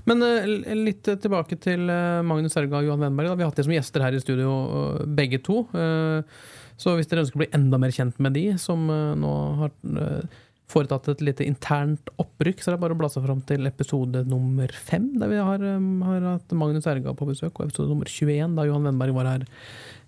Men 0.05 0.24
uh, 0.24 0.48
litt 0.75 1.08
tilbake 1.08 1.55
til 1.63 1.88
eh, 1.89 2.22
Magnus 2.27 2.58
Erga 2.60 2.81
og 2.81 2.89
Johan 2.89 3.05
Wenberg. 3.05 3.31
Da. 3.31 3.38
Vi 3.39 3.46
har 3.46 3.51
hatt 3.51 3.62
dem 3.62 3.69
som 3.69 3.75
gjester 3.77 4.03
her 4.03 4.15
i 4.15 4.22
studio, 4.22 4.55
eh, 4.67 5.05
begge 5.17 5.39
to. 5.46 5.62
Eh, 5.72 6.41
Så 6.79 6.95
hvis 6.95 7.09
dere 7.12 7.25
ønsker 7.25 7.39
å 7.39 7.43
bli 7.43 7.53
enda 7.55 7.79
mer 7.81 7.91
kjent 7.95 8.19
med 8.24 8.38
de, 8.38 8.45
som 8.62 8.86
eh, 8.93 9.17
nå 9.19 9.33
har 9.59 9.74
eh, 10.00 10.38
foretatt 10.69 11.09
et 11.12 11.24
lite 11.25 11.45
internt 11.48 12.12
opprykk, 12.21 12.62
så 12.62 12.69
er 12.69 12.75
det 12.75 12.83
bare 12.83 12.95
å 12.95 13.00
bla 13.00 13.09
seg 13.12 13.25
fram 13.25 13.41
til 13.50 13.67
episode 13.67 14.21
nummer 14.29 14.71
fem, 14.71 15.09
der 15.19 15.31
vi 15.31 15.39
har, 15.41 15.63
eh, 15.65 15.88
har 16.05 16.27
hatt 16.27 16.55
Magnus 16.55 16.88
Erga 16.89 17.15
på 17.17 17.27
besøk, 17.29 17.51
og 17.55 17.67
episode 17.67 17.89
nummer 17.91 18.09
21, 18.09 18.55
da 18.57 18.67
Johan 18.69 18.86
Wenberg 18.88 19.17
var 19.17 19.31
her. 19.33 19.48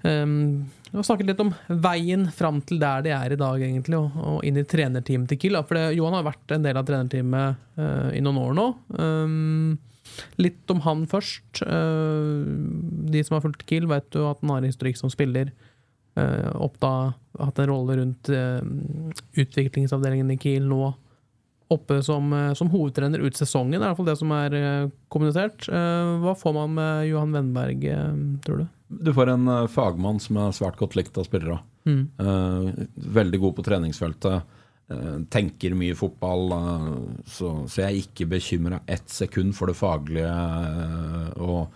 Um, 0.01 0.71
og 0.95 1.05
snakket 1.05 1.27
litt 1.29 1.41
om 1.43 1.51
veien 1.83 2.23
fram 2.33 2.57
til 2.65 2.79
der 2.81 3.03
de 3.05 3.11
er 3.13 3.35
i 3.35 3.39
dag, 3.39 3.61
egentlig, 3.61 3.99
og, 3.99 4.15
og 4.17 4.47
inn 4.47 4.57
i 4.57 4.65
trenerteamet 4.65 5.29
til 5.29 5.41
Kiel. 5.41 5.59
For 5.67 5.91
Johan 5.93 6.17
har 6.17 6.25
vært 6.25 6.55
en 6.55 6.65
del 6.65 6.79
av 6.79 6.87
trenerteamet 6.87 7.67
uh, 7.77 8.09
i 8.15 8.23
noen 8.23 8.39
år 8.41 8.55
nå. 8.57 8.67
Um, 8.97 9.75
litt 10.41 10.73
om 10.73 10.81
han 10.87 11.05
først. 11.09 11.61
Uh, 11.61 12.47
de 13.13 13.21
som 13.25 13.37
har 13.37 13.45
fulgt 13.45 13.67
Kiel, 13.69 13.89
vet 13.91 14.17
jo 14.17 14.29
at 14.31 14.41
han 14.41 14.55
har 14.55 14.65
historikk 14.71 14.97
som 14.99 15.13
spiller. 15.13 15.53
Uh, 16.19 16.51
oppda, 16.67 17.13
hatt 17.39 17.59
en 17.63 17.69
rolle 17.71 17.95
rundt 17.95 18.27
eh, 18.35 18.59
utviklingsavdelingen 19.39 20.33
i 20.33 20.37
Kiel 20.41 20.65
nå. 20.67 20.89
Oppe 21.71 22.01
som, 22.03 22.25
eh, 22.35 22.49
som 22.59 22.67
hovedtrener 22.67 23.21
ut 23.23 23.37
sesongen, 23.39 23.77
er 23.77 23.85
i 23.85 23.85
hvert 23.85 23.99
fall 24.01 24.09
det 24.09 24.17
som 24.19 24.31
er 24.35 24.55
eh, 24.57 24.89
kommunisert. 25.07 25.69
Eh, 25.71 26.09
hva 26.19 26.33
får 26.35 26.53
man 26.57 26.73
med 26.75 27.05
Johan 27.07 27.31
Wennberg, 27.31 27.85
eh, 27.87 28.17
tror 28.43 28.59
du? 28.59 28.65
Du 29.07 29.13
får 29.15 29.31
en 29.31 29.47
eh, 29.47 29.69
fagmann 29.71 30.19
som 30.19 30.41
er 30.43 30.51
svært 30.57 30.75
godt 30.81 30.97
likt 30.99 31.15
av 31.15 31.29
spillere. 31.29 31.61
Mm. 31.87 32.01
Eh, 32.19 32.83
veldig 33.15 33.39
god 33.45 33.55
på 33.55 33.65
treningsfeltet. 33.69 34.57
eh, 34.91 35.15
tenker 35.31 35.77
mye 35.79 35.95
fotball. 35.95 36.51
eh, 36.57 36.91
så, 37.23 37.53
så 37.71 37.85
jeg 37.85 37.87
er 37.87 38.01
ikke 38.03 38.27
bekymra 38.35 38.81
ett 38.85 39.07
sekund 39.07 39.55
for 39.55 39.71
det 39.71 39.77
faglige. 39.79 40.27
eh, 40.27 41.31
og, 41.39 41.71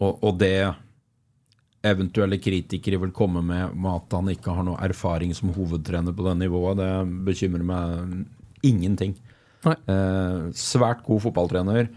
og, 0.00 0.24
og 0.24 0.40
det 0.40 0.56
eventuelle 1.86 2.38
kritikere 2.42 3.00
vil 3.02 3.12
komme 3.14 3.42
med, 3.44 3.74
med 3.76 4.00
at 4.00 4.16
han 4.16 4.30
ikke 4.32 4.54
har 4.56 4.66
noe 4.66 4.80
erfaring 4.84 5.34
som 5.36 5.52
hovedtrener 5.54 6.16
på 6.16 6.26
det 6.28 6.34
nivået, 6.42 6.80
det 6.80 6.90
bekymrer 7.26 7.66
meg 7.68 8.24
ingenting. 8.64 9.14
Eh, 9.64 10.38
svært 10.56 11.04
god 11.06 11.22
fotballtrener. 11.26 11.88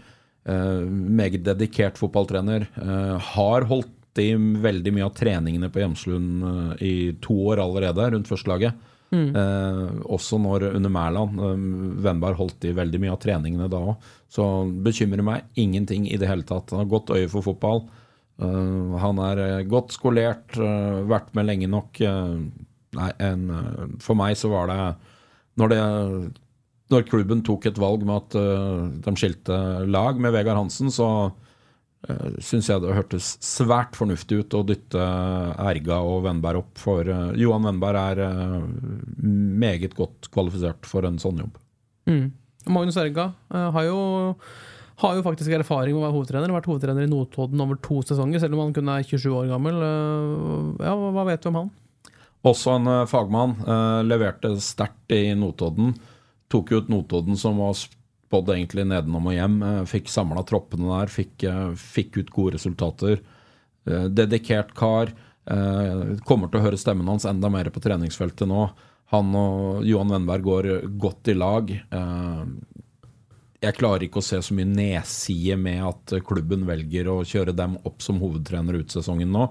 Eh, 0.48 0.82
meget 0.88 1.44
dedikert 1.46 2.00
fotballtrener. 2.00 2.68
Eh, 2.80 3.16
har 3.34 3.68
holdt 3.68 4.22
i 4.22 4.32
veldig 4.34 4.92
mye 4.96 5.06
av 5.06 5.14
treningene 5.16 5.70
på 5.72 5.82
Hjemslund 5.82 6.46
eh, 6.50 6.84
i 6.84 6.94
to 7.24 7.36
år 7.52 7.62
allerede, 7.64 8.10
rundt 8.14 8.30
førstelaget. 8.30 8.86
Eh, 9.12 9.84
også 10.04 10.36
når 10.40 10.68
under 10.74 10.92
Mæland. 10.92 11.40
Eh, 11.40 11.62
Vennberg 12.04 12.36
holdt 12.40 12.66
i 12.68 12.74
veldig 12.76 13.00
mye 13.00 13.14
av 13.14 13.20
treningene 13.22 13.70
da 13.72 13.80
òg. 13.92 14.10
Så 14.28 14.44
bekymrer 14.84 15.24
meg 15.24 15.46
ingenting 15.56 16.08
i 16.10 16.18
det 16.20 16.28
hele 16.28 16.44
tatt. 16.48 16.74
Han 16.74 16.84
har 16.84 16.92
godt 16.92 17.14
øye 17.16 17.30
for 17.32 17.46
fotball. 17.46 17.86
Eh, 18.38 18.98
han 19.02 19.18
er 19.22 19.40
eh, 19.42 19.64
godt 19.68 19.96
skolert, 19.96 20.54
eh, 20.54 21.00
vært 21.10 21.32
med 21.34 21.48
lenge 21.48 21.70
nok. 21.70 22.02
nei, 22.98 23.10
en, 23.20 23.42
for 24.00 24.16
meg 24.16 24.36
så 24.40 24.48
var 24.48 24.70
det 24.70 24.78
når, 25.60 25.72
det 25.72 25.80
når 26.94 27.04
klubben 27.10 27.42
tok 27.44 27.66
et 27.68 27.80
valg 27.80 28.06
med 28.06 28.16
at 28.16 29.02
de 29.04 29.12
skilte 29.18 29.58
lag 29.84 30.16
med 30.16 30.32
Vegard 30.32 30.56
Hansen, 30.56 30.88
så 30.88 31.08
uh, 31.28 32.30
syns 32.40 32.70
jeg 32.70 32.80
det 32.80 32.94
hørtes 32.96 33.34
svært 33.44 33.98
fornuftig 33.98 34.38
ut 34.40 34.56
å 34.56 34.62
dytte 34.64 35.04
Erga 35.60 35.98
og 36.00 36.22
Vennberg 36.24 36.62
opp. 36.62 36.80
For 36.80 37.12
Johan 37.36 37.68
Vennberg 37.68 38.00
er 38.00 38.64
meget 39.20 39.98
godt 39.98 40.30
kvalifisert 40.32 40.88
for 40.88 41.04
en 41.04 41.20
sånn 41.20 41.44
jobb. 41.44 41.60
Mm. 42.08 42.30
Magnus 42.72 42.96
Erga 43.02 43.32
har 43.52 43.84
jo 43.84 44.00
har 44.98 45.14
jo 45.18 45.22
faktisk 45.26 45.52
erfaring 45.54 45.94
med 45.94 46.02
å 46.02 46.06
være 46.06 46.16
hovedtrener. 46.16 46.52
Vært 46.56 46.68
hovedtrener 46.70 47.04
i 47.06 47.10
Notodden 47.10 47.60
over 47.62 47.78
to 47.84 48.00
sesonger, 48.06 48.40
selv 48.42 48.56
om 48.56 48.64
han 48.66 48.72
kun 48.76 48.88
er 48.92 49.04
27 49.06 49.28
år 49.30 49.50
gammel. 49.52 49.76
Eh, 49.82 50.86
Ja, 50.86 50.94
hva 50.96 51.24
vet 51.28 51.42
du 51.44 51.50
om 51.52 51.58
han? 51.60 51.70
Også 52.46 52.74
en 52.76 52.86
eh, 52.86 53.04
fagmann. 53.10 53.56
eh, 53.62 54.02
leverte 54.06 54.54
sterkt 54.62 55.14
i 55.14 55.34
Notodden. 55.38 55.94
Tok 56.50 56.72
ut 56.72 56.88
Notodden, 56.88 57.36
som 57.36 57.58
var 57.62 57.74
spådd 57.78 58.50
egentlig 58.54 58.86
nedenom 58.88 59.26
og 59.28 59.34
hjem. 59.36 59.58
fikk 59.86 60.08
samla 60.08 60.42
troppene 60.48 60.88
der, 60.88 61.06
fikk, 61.12 61.44
fikk 61.76 62.16
ut 62.18 62.30
gode 62.30 62.54
resultater. 62.56 63.20
Dedikert 63.84 64.74
kar. 64.76 65.12
Kommer 66.28 66.48
til 66.50 66.60
å 66.60 66.64
høre 66.64 66.76
stemmen 66.80 67.08
hans 67.08 67.24
enda 67.28 67.48
mer 67.52 67.68
på 67.72 67.80
treningsfeltet 67.80 68.48
nå. 68.48 68.70
Han 69.12 69.30
og 69.36 69.84
Johan 69.88 70.10
Wennberg 70.12 70.44
går 70.44 70.66
godt 71.00 71.28
i 71.32 71.36
lag. 71.36 71.70
Eh, 71.72 72.42
jeg 73.58 73.74
klarer 73.74 74.06
ikke 74.06 74.20
å 74.20 74.24
se 74.24 74.38
så 74.44 74.54
mye 74.54 74.68
nedside 74.70 75.56
med 75.58 75.82
at 75.82 76.14
klubben 76.26 76.66
velger 76.68 77.10
å 77.10 77.20
kjøre 77.26 77.56
dem 77.58 77.76
opp 77.88 78.04
som 78.04 78.20
hovedtrener 78.22 78.78
ut 78.78 78.94
sesongen 78.94 79.32
nå. 79.34 79.48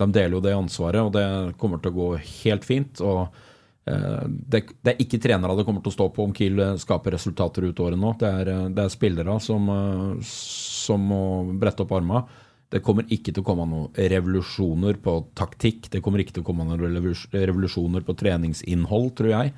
De 0.00 0.08
deler 0.08 0.38
jo 0.38 0.44
det 0.44 0.54
ansvaret, 0.56 1.02
og 1.04 1.12
det 1.14 1.56
kommer 1.60 1.82
til 1.82 1.92
å 1.92 1.98
gå 1.98 2.06
helt 2.44 2.64
fint. 2.64 3.02
og 3.04 3.26
eh, 3.84 4.22
det, 4.24 4.62
det 4.80 4.94
er 4.94 5.02
ikke 5.04 5.20
trenere 5.20 5.58
det 5.58 5.66
kommer 5.68 5.84
til 5.84 5.92
å 5.92 5.98
stå 5.98 6.06
på 6.16 6.24
om 6.24 6.32
Kiel 6.36 6.62
eh, 6.64 6.78
skaper 6.80 7.12
resultater 7.18 7.68
ut 7.68 7.82
året 7.84 8.00
nå. 8.00 8.14
Det 8.20 8.30
er, 8.30 8.52
eh, 8.54 8.70
det 8.72 8.86
er 8.86 8.94
spillere 8.94 9.36
som, 9.44 9.68
eh, 9.68 10.32
som 10.32 11.04
må 11.12 11.22
brette 11.60 11.84
opp 11.84 11.92
armene. 11.98 12.24
Det 12.72 12.80
kommer 12.80 13.04
ikke 13.12 13.34
til 13.34 13.42
å 13.42 13.46
komme 13.50 13.68
noen 13.68 13.92
revolusjoner 13.92 14.96
på 15.04 15.18
taktikk. 15.36 15.90
Det 15.92 16.00
kommer 16.00 16.22
ikke 16.22 16.38
til 16.38 16.46
å 16.46 16.48
komme 16.48 16.64
noen 16.64 16.80
revolusjoner 17.36 18.06
på 18.06 18.16
treningsinnhold, 18.16 19.12
tror 19.18 19.34
jeg. 19.34 19.52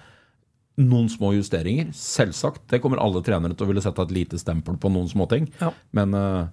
Noen 0.83 1.07
små 1.09 1.31
justeringer, 1.37 1.93
selvsagt. 1.95 2.65
Det 2.71 2.81
kommer 2.83 2.99
alle 3.03 3.23
trenere 3.23 3.55
til 3.55 3.67
å 3.67 3.71
ville 3.71 3.83
sette 3.83 4.03
et 4.03 4.15
lite 4.15 4.41
stempel 4.41 4.75
på 4.81 4.91
noen 4.91 5.07
småting. 5.11 5.47
Ja. 5.61 5.71
Men 5.95 6.17
uh, 6.19 6.49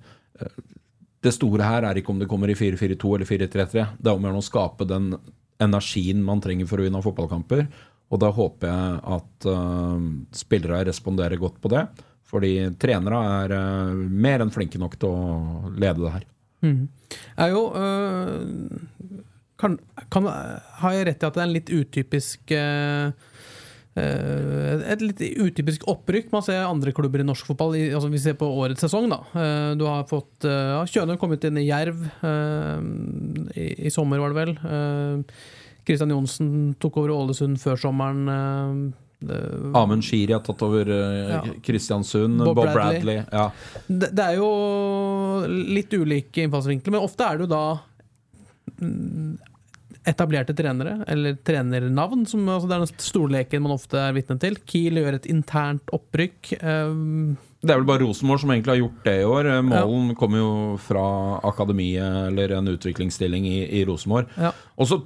det 1.26 1.34
store 1.34 1.66
her 1.66 1.88
er 1.88 1.98
ikke 1.98 2.14
om 2.14 2.20
det 2.22 2.30
kommer 2.30 2.52
i 2.52 2.58
4-4-2 2.58 3.16
eller 3.18 3.30
4-3-3. 3.30 3.88
Det 3.98 4.12
er 4.12 4.20
om 4.20 4.28
å 4.38 4.44
skape 4.46 4.86
den 4.90 5.16
energien 5.62 6.22
man 6.26 6.42
trenger 6.42 6.70
for 6.70 6.82
å 6.82 6.86
vinne 6.86 7.02
fotballkamper. 7.02 7.66
Og 8.14 8.22
da 8.22 8.30
håper 8.36 8.70
jeg 8.70 9.02
at 9.18 9.50
uh, 9.50 9.98
spillere 10.38 10.84
responderer 10.92 11.42
godt 11.42 11.58
på 11.64 11.74
det. 11.74 11.88
Fordi 12.30 12.54
trenere 12.80 13.24
er 13.42 13.58
uh, 13.58 14.06
mer 14.06 14.46
enn 14.46 14.54
flinke 14.54 14.78
nok 14.82 15.00
til 15.02 15.18
å 15.18 15.74
lede 15.74 16.06
det 16.06 16.14
her. 16.20 16.30
er 17.42 17.56
jo 17.56 17.66
kan, 19.62 19.80
kan, 20.14 20.30
Har 20.82 20.94
jeg 20.94 21.10
rett 21.10 21.24
i 21.24 21.28
at 21.28 21.38
det 21.38 21.42
er 21.42 21.48
en 21.48 21.56
litt 21.56 21.72
utypisk 21.74 22.54
øh, 22.54 23.31
et 24.00 25.02
litt 25.04 25.20
utypisk 25.44 25.84
opprykk 25.92 26.30
man 26.32 26.44
ser 26.46 26.62
andre 26.64 26.94
klubber 26.96 27.20
i 27.20 27.26
norsk 27.28 27.50
fotball. 27.50 27.74
Altså 27.92 28.08
Vi 28.14 28.22
ser 28.24 28.38
på 28.40 28.48
årets 28.48 28.80
sesong. 28.86 29.10
da 29.12 29.18
Eh, 29.36 29.76
Du 29.76 29.84
har 29.86 30.06
fått 30.08 30.46
uh, 30.48 30.80
ja, 30.80 30.86
Kjønø 30.88 31.18
kommet 31.20 31.44
inn 31.44 31.58
i 31.60 31.66
Jerv 31.68 32.00
eh, 32.24 32.80
i, 33.60 33.68
i 33.88 33.92
sommer, 33.92 34.20
var 34.24 34.32
det 34.32 34.40
vel. 34.40 35.24
Kristian 35.84 36.14
Johnsen 36.14 36.76
tok 36.80 36.98
over 37.02 37.10
Ålesund 37.18 37.60
før 37.60 37.76
sommeren. 37.76 38.94
eh, 39.28 39.78
Amund 39.78 40.04
Shiri 40.08 40.34
har 40.34 40.42
tatt 40.46 40.62
over 40.64 40.88
eh, 40.88 41.30
Ja. 41.36 41.42
Kristiansund. 41.62 42.40
Bob 42.46 42.56
Bob, 42.56 42.72
Bradley. 42.72 43.20
Bradley. 43.20 43.26
ja. 43.34 43.52
det, 43.88 44.12
det 44.16 44.24
er 44.30 44.36
jo 44.40 44.52
litt 45.48 45.92
ulike 45.94 46.46
innfallsvinkler, 46.48 46.92
men 46.96 47.02
ofte 47.04 47.28
er 47.28 47.38
det 47.42 47.50
jo 47.50 47.52
da 47.58 47.66
etablerte 50.08 50.56
trenere, 50.58 50.96
eller 51.12 51.36
trenernavn, 51.46 52.26
som 52.26 52.48
altså 52.50 52.70
det 52.70 52.76
er 52.76 52.84
den 52.88 53.06
storleken 53.06 53.62
man 53.62 53.76
ofte 53.76 54.00
er 54.02 54.16
vitne 54.18 54.40
til. 54.42 54.58
Kiel 54.66 54.98
gjør 54.98 55.20
et 55.20 55.30
internt 55.30 55.94
opprykk. 55.94 56.56
Um, 56.64 57.38
Det 57.62 57.70
er 57.70 57.78
vel 57.84 57.86
bare 57.86 58.02
Rosenborg 58.02 58.42
som 58.42 58.54
egentlig 58.54 58.74
har 58.74 58.82
gjort 58.82 59.06
det 59.06 59.16
i 59.22 59.28
år. 59.30 59.50
Målen 59.62 59.70
Målen 59.70 60.16
kommer 60.18 60.42
jo 60.42 60.52
fra 60.82 61.06
akademiet 61.46 62.32
eller 62.32 62.56
en 62.58 62.72
utviklingsstilling 62.74 63.46
i, 63.46 63.60
i 63.82 63.84
Rosenborg. 63.86 64.32
Ja. 64.42 64.54
Og 64.82 64.90
så 64.90 65.04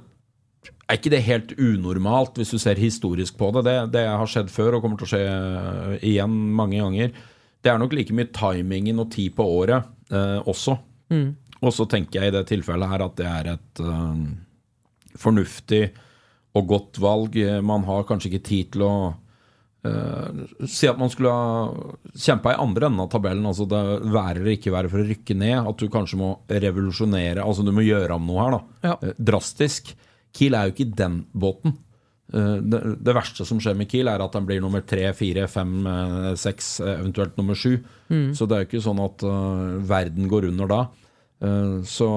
er 0.86 0.96
ikke 0.96 1.12
det 1.12 1.22
helt 1.26 1.52
unormalt, 1.58 2.38
hvis 2.38 2.54
du 2.54 2.58
ser 2.62 2.80
historisk 2.80 3.36
på 3.36 3.50
det. 3.56 3.66
det. 3.66 3.78
Det 3.98 4.06
har 4.06 4.30
skjedd 4.30 4.48
før 4.54 4.78
og 4.78 4.86
kommer 4.86 5.00
til 5.00 5.08
å 5.08 5.12
skje 5.12 5.22
eh, 5.26 5.96
igjen 6.14 6.36
mange 6.56 6.80
ganger. 6.80 7.12
Det 7.60 7.72
er 7.72 7.80
nok 7.82 7.92
like 7.98 8.14
mye 8.14 8.30
timingen 8.32 9.02
og 9.02 9.10
tid 9.12 9.34
på 9.36 9.44
året 9.58 9.84
eh, 10.14 10.38
også. 10.46 10.78
Og 11.66 11.72
så 11.72 11.86
tenker 11.90 12.20
jeg 12.20 12.30
i 12.30 12.36
det 12.36 12.44
tilfellet 12.48 12.90
her 12.92 13.04
at 13.04 13.16
det 13.18 13.26
er 13.28 13.52
et 13.56 13.82
eh, 13.82 14.20
fornuftig 15.20 15.84
og 16.56 16.66
godt 16.70 16.98
valg. 17.02 17.36
Man 17.64 17.84
har 17.84 18.06
kanskje 18.08 18.30
ikke 18.30 18.46
tid 18.48 18.70
til 18.76 18.84
å 18.86 18.92
uh, 19.86 20.44
Si 20.66 20.88
at 20.88 20.98
man 20.98 21.10
skulle 21.12 21.30
ha 21.30 21.68
kjempa 22.16 22.54
i 22.54 22.60
andre 22.62 22.88
enden 22.88 23.04
av 23.04 23.10
tabellen, 23.12 23.44
altså 23.46 23.66
det 23.68 23.82
være 24.08 24.40
eller 24.40 24.54
ikke 24.56 24.72
være 24.74 24.90
for 24.92 25.02
å 25.02 25.08
rykke 25.10 25.36
ned. 25.36 25.68
At 25.68 25.82
du 25.82 25.90
kanskje 25.92 26.20
må 26.20 26.30
revolusjonere, 26.48 27.44
altså 27.44 27.62
du 27.66 27.72
må 27.76 27.84
gjøre 27.84 28.16
om 28.16 28.24
noe 28.26 28.40
her, 28.44 28.56
da. 28.56 28.88
Ja. 28.88 28.94
uh, 29.02 29.18
drastisk. 29.32 29.92
Kiel 30.36 30.56
er 30.56 30.68
jo 30.68 30.74
ikke 30.74 30.88
i 30.88 30.96
den 31.04 31.20
båten. 31.32 31.76
Eh, 32.34 32.56
Det, 32.60 32.80
det 33.06 33.12
verste 33.14 33.44
som 33.46 33.60
skjer 33.62 33.76
med 33.78 33.88
Kiel, 33.88 34.08
er 34.10 34.20
at 34.24 34.34
han 34.34 34.44
blir 34.48 34.60
nummer 34.60 34.82
tre, 34.84 35.12
fire, 35.14 35.46
fem, 35.48 35.76
seks, 36.36 36.80
eventuelt 36.82 37.36
nummer 37.38 37.54
sju. 37.56 37.78
Så 38.34 38.48
det 38.48 38.56
er 38.56 38.64
jo 38.64 38.68
ikke 38.68 38.82
sånn 38.84 39.00
at 39.04 39.22
verden 39.88 40.26
går 40.28 40.48
under 40.50 40.68
da. 40.68 40.80
Eh, 41.44 41.82
så, 41.84 42.08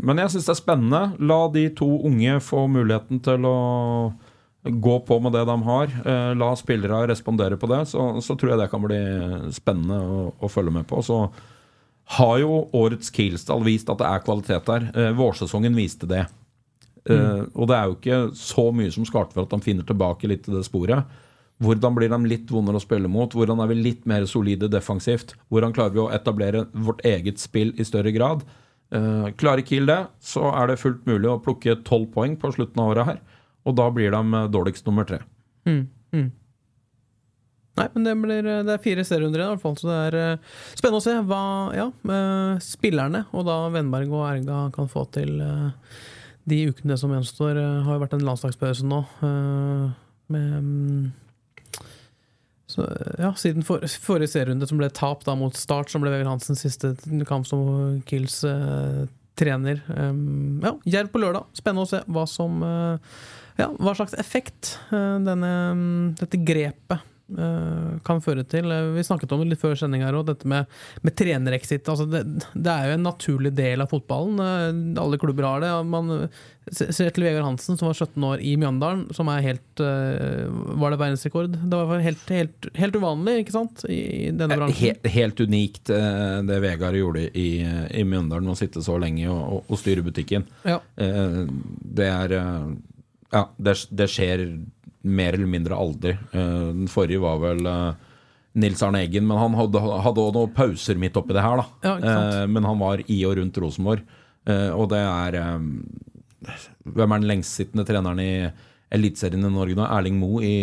men 0.00 0.20
jeg 0.22 0.32
syns 0.32 0.48
det 0.48 0.54
er 0.54 0.60
spennende. 0.60 1.02
La 1.20 1.40
de 1.52 1.66
to 1.76 1.88
unge 2.08 2.38
få 2.44 2.66
muligheten 2.72 3.20
til 3.24 3.48
å 3.48 3.56
gå 4.62 4.98
på 5.06 5.18
med 5.22 5.34
det 5.34 5.44
de 5.48 5.56
har. 5.66 5.96
Eh, 6.06 6.32
la 6.38 6.52
spillere 6.58 7.06
respondere 7.10 7.58
på 7.60 7.70
det. 7.72 7.84
Så, 7.92 8.04
så 8.24 8.36
tror 8.38 8.54
jeg 8.54 8.62
det 8.62 8.70
kan 8.72 8.84
bli 8.84 9.00
spennende 9.54 9.98
å, 10.00 10.28
å 10.38 10.52
følge 10.52 10.74
med 10.78 10.86
på. 10.90 11.02
Så 11.04 11.24
har 12.18 12.36
jo 12.42 12.64
årets 12.76 13.12
Kielsdal 13.14 13.64
vist 13.66 13.90
at 13.92 14.00
det 14.00 14.08
er 14.08 14.24
kvalitet 14.24 14.68
der. 14.68 14.88
Eh, 14.94 15.12
vårsesongen 15.18 15.76
viste 15.78 16.10
det. 16.10 16.26
Mm. 17.02 17.48
og 17.58 17.66
det 17.66 17.74
er 17.74 17.88
jo 17.90 17.94
ikke 17.96 18.16
så 18.38 18.62
mye 18.70 18.92
som 18.94 19.02
skal 19.02 19.24
til 19.26 19.34
for 19.34 19.48
at 19.48 19.50
de 19.50 19.64
finner 19.64 19.82
tilbake 19.82 20.28
litt 20.30 20.44
til 20.46 20.54
det 20.54 20.60
sporet. 20.62 21.08
Hvordan 21.62 21.94
blir 21.96 22.10
de 22.10 22.18
litt 22.26 22.50
vondere 22.50 22.80
å 22.80 22.82
spille 22.82 23.10
mot? 23.10 23.32
Hvordan 23.36 23.62
er 23.62 23.70
vi 23.70 23.78
litt 23.78 24.04
mer 24.08 24.26
solide 24.30 24.70
defensivt? 24.72 25.36
Hvordan 25.52 25.74
klarer 25.76 25.94
vi 25.94 26.02
å 26.02 26.10
etablere 26.14 26.66
vårt 26.72 27.04
eget 27.06 27.42
spill 27.42 27.72
i 27.78 27.86
større 27.86 28.12
grad? 28.14 28.44
Eh, 28.92 29.28
klarer 29.38 29.64
Kiel 29.66 29.86
det, 29.88 30.00
så 30.20 30.50
er 30.50 30.72
det 30.72 30.80
fullt 30.82 31.06
mulig 31.08 31.30
å 31.30 31.40
plukke 31.42 31.78
tolv 31.86 32.10
poeng 32.14 32.36
på 32.40 32.52
slutten 32.56 32.82
av 32.82 32.94
året 32.94 33.10
her. 33.12 33.20
Og 33.68 33.76
da 33.78 33.88
blir 33.94 34.14
de 34.14 34.22
eh, 34.40 34.48
dårligst 34.52 34.88
nummer 34.90 35.06
tre. 35.08 35.22
Nei, 37.78 37.86
men 37.94 38.04
det, 38.04 38.16
blir, 38.20 38.48
det 38.66 38.74
er 38.74 38.82
fire 38.84 39.04
serierunder 39.08 39.40
igjen, 39.40 39.54
i 39.54 39.56
hvert 39.56 39.62
fall, 39.62 39.76
så 39.80 39.86
det 39.88 40.00
er 40.10 40.16
uh, 40.36 40.56
spennende 40.76 40.98
å 40.98 41.04
se 41.06 41.14
hva 41.24 41.44
ja, 41.72 41.86
uh, 41.88 42.58
spillerne, 42.60 43.22
og 43.32 43.46
da 43.48 43.54
Vennberg 43.72 44.12
og 44.12 44.26
Erga, 44.28 44.58
kan 44.74 44.90
få 44.92 45.06
til 45.16 45.38
uh, 45.40 45.70
de 46.48 46.60
ukene 46.70 46.96
som 46.98 47.12
gjenstår. 47.14 47.58
Eh, 47.58 47.82
har 47.86 47.96
jo 47.96 48.02
vært 48.02 48.16
en 48.16 48.26
landslagspause 48.26 48.86
nå. 48.86 49.02
eh, 49.22 49.90
med 50.32 50.54
mm, 50.58 51.12
så, 52.72 52.86
ja, 53.20 53.32
Siden 53.38 53.66
for, 53.66 53.84
forrige 54.02 54.32
serierunde, 54.34 54.68
som 54.68 54.80
ble 54.80 54.88
tap 54.94 55.26
da 55.28 55.36
mot 55.38 55.56
Start, 55.58 55.92
som 55.92 56.04
ble 56.04 56.12
Vegard 56.14 56.30
Hansens 56.32 56.64
siste 56.64 56.94
kamp 57.28 57.48
som 57.48 58.00
Kills 58.08 58.40
eh, 58.48 59.04
trener. 59.38 59.80
Um, 59.92 60.60
ja, 60.64 60.74
Jerv 60.96 61.12
på 61.12 61.22
lørdag. 61.22 61.48
Spennende 61.56 61.86
å 61.86 61.92
se 61.92 62.02
hva 62.12 62.26
som 62.30 62.60
eh, 62.66 63.16
ja, 63.60 63.70
hva 63.76 63.94
slags 63.96 64.16
effekt 64.20 64.76
eh, 64.90 65.16
denne, 65.24 65.54
mm, 65.76 66.12
dette 66.20 66.40
grepet 66.40 67.08
kan 68.06 68.20
føre 68.24 68.44
til. 68.48 68.70
Eh, 68.72 68.90
Vi 68.96 69.04
snakket 69.06 69.32
om 69.32 69.42
det 69.44 69.52
litt 69.52 69.62
før 69.62 69.76
sending 69.78 70.02
her 70.04 70.16
òg, 70.18 70.26
dette 70.30 70.48
med, 70.48 70.66
med 71.02 71.16
trenerexit. 71.18 71.88
Altså 71.88 72.06
det, 72.10 72.24
det 72.54 72.72
er 72.72 72.90
jo 72.90 72.96
en 72.98 73.06
naturlig 73.08 73.54
del 73.58 73.84
av 73.84 73.90
fotballen. 73.92 74.40
Eh, 74.42 75.00
Alle 75.02 75.18
klubber 75.22 75.48
har 75.48 75.62
det. 75.64 75.70
Man 75.88 76.28
ser 76.70 77.10
til 77.10 77.24
Vegard 77.26 77.42
Hansen, 77.42 77.74
som 77.78 77.88
var 77.88 77.96
17 77.98 78.22
år 78.28 78.42
i 78.46 78.52
Mjøndalen, 78.60 79.08
som 79.16 79.26
er 79.32 79.42
helt 79.42 79.80
eh, 79.82 80.44
Var 80.78 80.94
det 80.94 80.98
verdensrekord? 81.00 81.56
Det 81.58 81.80
var 81.80 82.04
helt, 82.04 82.22
helt, 82.30 82.68
helt 82.78 82.98
uvanlig, 83.00 83.34
ikke 83.42 83.56
sant, 83.56 83.82
i 83.90 84.28
denne 84.30 84.60
bransjen. 84.60 84.78
Helt, 84.92 85.08
helt 85.16 85.42
unikt 85.42 85.90
eh, 85.90 86.36
det 86.46 86.60
Vegard 86.62 86.94
gjorde 87.00 87.24
i, 87.34 87.48
i 87.98 88.04
Mjøndalen, 88.06 88.52
å 88.52 88.58
sitte 88.58 88.82
så 88.84 88.94
lenge 89.02 89.26
og, 89.32 89.42
og, 89.56 89.66
og 89.74 89.80
styre 89.82 90.04
butikken. 90.06 90.46
Ja. 90.68 90.78
Eh, 91.02 91.42
det 91.98 92.08
er 92.12 92.36
eh, 92.38 92.70
Ja, 93.32 93.46
det, 93.58 93.74
det 93.90 94.06
skjer 94.12 94.46
mer 95.02 95.34
eller 95.34 95.50
mindre 95.50 95.78
aldri. 95.78 96.16
Eh, 96.32 96.66
den 96.72 96.88
forrige 96.90 97.22
var 97.22 97.40
vel 97.42 97.66
eh, 97.66 98.10
Nils 98.62 98.82
Arne 98.84 99.02
Eggen, 99.02 99.26
men 99.28 99.40
han 99.40 99.56
hadde 99.58 99.80
òg 100.24 100.34
noen 100.36 100.54
pauser 100.54 100.98
midt 101.00 101.16
oppi 101.18 101.36
det 101.36 101.44
her, 101.44 101.62
da. 101.62 101.66
Ja. 101.86 101.94
Eh, 101.98 102.42
men 102.50 102.66
han 102.68 102.80
var 102.82 103.02
i 103.06 103.22
og 103.28 103.38
rundt 103.40 103.60
Rosenborg. 103.62 104.04
Og 104.42 104.88
det 104.90 104.98
er 104.98 105.36
Hvem 106.82 107.12
er 107.14 107.20
den 107.20 107.28
lengstsittende 107.30 107.84
treneren 107.86 108.18
i 108.18 108.32
Eliteserien 108.90 109.46
i 109.46 109.50
Norge 109.54 109.76
nå? 109.78 109.84
Erling 109.86 110.16
Moe 110.18 110.40
i 110.42 110.56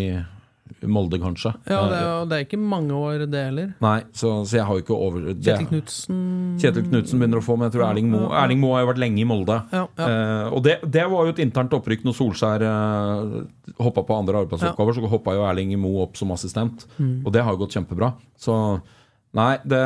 Molde, 0.85 1.17
kanskje? 1.19 1.51
Ja, 1.67 1.79
det 1.89 1.97
er, 1.99 2.25
det 2.29 2.37
er 2.37 2.43
ikke 2.45 2.59
mange 2.61 2.93
år, 2.95 3.25
det 3.29 3.41
heller. 3.49 3.71
Nei, 3.83 3.97
så, 4.13 4.31
så 4.47 4.57
jeg 4.59 4.65
har 4.67 4.77
jo 4.77 4.83
ikke 4.83 4.95
over 4.95 5.25
det- 5.29 5.37
Kjetil 5.43 5.67
Knutsen 5.71 6.19
Kjetil 6.61 6.85
Knutsen 6.87 7.19
begynner 7.23 7.41
å 7.41 7.45
få, 7.45 7.57
men 7.57 7.67
jeg 7.69 7.75
tror 7.77 7.87
Erling 7.89 8.11
Moe 8.11 8.29
Erling 8.43 8.59
Moe 8.61 8.75
har 8.77 8.85
jo 8.85 8.89
vært 8.91 9.01
lenge 9.03 9.19
i 9.23 9.27
Molde. 9.29 9.57
Ja, 9.73 9.83
ja. 9.97 10.07
Eh, 10.07 10.45
og 10.53 10.63
det, 10.63 10.77
det 10.85 11.07
var 11.11 11.25
jo 11.27 11.33
et 11.35 11.41
internt 11.43 11.73
opprykk 11.79 12.05
når 12.07 12.17
Solskjær 12.19 12.67
eh, 12.69 13.73
hoppa 13.81 14.03
på 14.07 14.19
andre 14.21 14.43
arbeidsoppgaver. 14.45 14.95
Så 14.99 15.09
hoppa 15.11 15.35
jo 15.37 15.43
Erling 15.49 15.75
Moe 15.81 16.05
opp 16.07 16.15
som 16.19 16.31
assistent, 16.35 16.85
Mm. 16.99 17.21
og 17.25 17.31
det 17.33 17.41
har 17.43 17.53
jo 17.55 17.63
gått 17.65 17.75
kjempebra. 17.77 18.13
Så 18.39 18.55
nei, 19.35 19.57
det, 19.67 19.79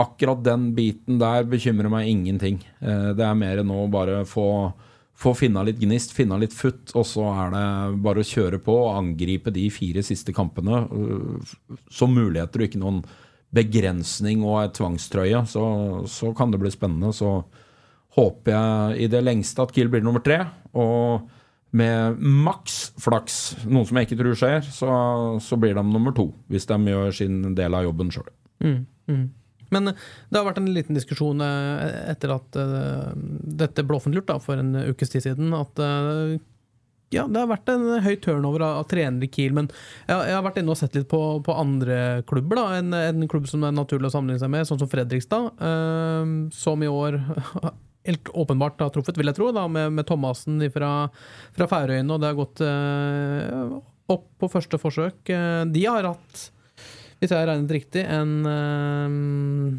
akkurat 0.00 0.42
den 0.44 0.72
biten 0.76 1.18
der 1.20 1.44
bekymrer 1.48 1.90
meg 1.92 2.08
ingenting. 2.10 2.58
Eh, 2.82 3.12
det 3.16 3.24
er 3.24 3.34
mer 3.38 3.62
nå 3.66 3.84
bare 3.92 4.22
få 4.28 4.46
få 5.14 5.34
finna 5.38 5.62
litt 5.66 5.78
gnist, 5.78 6.12
finna 6.14 6.36
litt 6.40 6.54
futt, 6.56 6.90
og 6.98 7.06
så 7.06 7.26
er 7.30 7.52
det 7.54 7.66
bare 8.04 8.22
å 8.22 8.26
kjøre 8.26 8.58
på 8.62 8.74
og 8.86 8.96
angripe 8.98 9.52
de 9.54 9.68
fire 9.72 10.02
siste 10.04 10.34
kampene 10.34 10.84
øh, 10.90 11.52
som 11.92 12.14
muligheter 12.14 12.60
og 12.60 12.68
ikke 12.68 12.82
noen 12.82 13.04
begrensning 13.54 14.42
og 14.42 14.58
ei 14.64 14.72
tvangstrøye. 14.74 15.44
Så, 15.46 15.62
så 16.10 16.32
kan 16.36 16.50
det 16.50 16.60
bli 16.62 16.72
spennende. 16.74 17.12
Så 17.14 17.36
håper 18.18 18.54
jeg 18.56 19.04
i 19.06 19.10
det 19.12 19.22
lengste 19.22 19.62
at 19.62 19.74
Kiel 19.74 19.90
blir 19.92 20.02
nummer 20.02 20.24
tre. 20.24 20.40
Og 20.74 21.28
med 21.74 22.18
maks 22.18 22.94
flaks, 23.02 23.38
noe 23.66 23.86
som 23.86 23.98
jeg 23.98 24.08
ikke 24.08 24.18
tror 24.20 24.38
skjer, 24.38 24.66
så, 24.74 24.90
så 25.42 25.58
blir 25.60 25.78
de 25.78 25.86
nummer 25.86 26.14
to. 26.14 26.28
Hvis 26.50 26.66
de 26.70 26.78
gjør 26.90 27.14
sin 27.14 27.40
del 27.58 27.78
av 27.78 27.86
jobben 27.86 28.10
sjøl. 28.14 28.30
Men 29.74 29.92
det 29.92 30.38
har 30.38 30.46
vært 30.46 30.62
en 30.62 30.72
liten 30.72 30.96
diskusjon 30.96 31.42
eh, 31.44 31.84
etter 32.14 32.34
at 32.36 32.58
eh, 32.60 33.12
dette 33.64 33.84
ble 33.86 33.98
offentliggjort 33.98 34.32
da, 34.32 34.40
for 34.42 34.60
en 34.60 34.74
ukes 34.94 35.12
tid 35.12 35.26
siden, 35.26 35.54
at 35.58 35.82
eh, 35.82 36.36
ja, 37.14 37.24
det 37.30 37.38
har 37.40 37.50
vært 37.50 37.70
en 37.70 37.86
høy 38.02 38.14
turnover 38.22 38.64
av, 38.64 38.80
av 38.82 38.88
trenere 38.90 39.26
i 39.26 39.30
Kiel, 39.32 39.54
men 39.56 39.68
jeg, 39.70 40.16
jeg 40.16 40.34
har 40.34 40.44
vært 40.46 40.60
inne 40.60 40.74
og 40.74 40.80
sett 40.80 40.96
litt 40.98 41.08
på, 41.10 41.20
på 41.44 41.56
andre 41.60 41.98
klubber. 42.28 42.58
da, 42.58 42.66
en, 42.80 42.94
en 42.96 43.28
klubb 43.30 43.48
som 43.50 43.62
det 43.62 43.70
er 43.70 43.76
naturlig 43.76 44.10
å 44.10 44.14
sammenligne 44.16 44.42
seg 44.42 44.52
med, 44.54 44.68
sånn 44.68 44.80
som 44.82 44.90
Fredrikstad, 44.90 45.50
eh, 45.68 46.34
som 46.56 46.84
i 46.84 46.90
år 46.90 47.20
helt 48.08 48.32
åpenbart 48.34 48.82
har 48.82 48.92
truffet, 48.94 49.18
vil 49.20 49.30
jeg 49.30 49.38
tro, 49.38 49.50
da, 49.54 49.66
med, 49.70 49.94
med 49.94 50.08
Thomassen 50.08 50.58
fra, 50.74 50.94
fra 51.56 51.70
Færøyene, 51.70 52.10
og 52.10 52.22
det 52.22 52.32
har 52.32 52.40
gått 52.40 52.64
eh, 52.66 53.78
opp 54.14 54.26
på 54.40 54.50
første 54.52 54.80
forsøk. 54.80 55.30
De 55.72 55.86
har 55.86 56.10
hatt 56.10 56.48
hvis 57.20 57.30
jeg 57.32 57.38
har 57.38 57.50
regnet 57.50 57.74
riktig, 57.76 58.04
en 58.06 58.34
eh, 58.50 59.78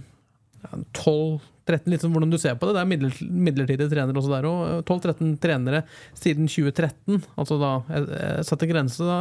ja, 0.66 0.80
12-13 0.94 1.90
Litt 1.90 2.04
som 2.04 2.14
hvordan 2.14 2.30
du 2.30 2.38
ser 2.38 2.58
på 2.62 2.68
det. 2.70 2.76
Det 2.78 2.82
er 2.84 3.30
midlertidige 3.42 3.90
trenere 3.90 4.22
også 4.22 4.30
der 4.36 4.46
òg. 4.46 4.84
12-13 4.86 5.32
trenere 5.42 5.80
siden 6.14 6.46
2013. 6.46 7.24
Altså 7.42 7.58
da 7.58 7.72
Jeg, 7.90 8.06
jeg 8.12 8.46
satte 8.46 8.70
grense, 8.70 9.02
da. 9.02 9.16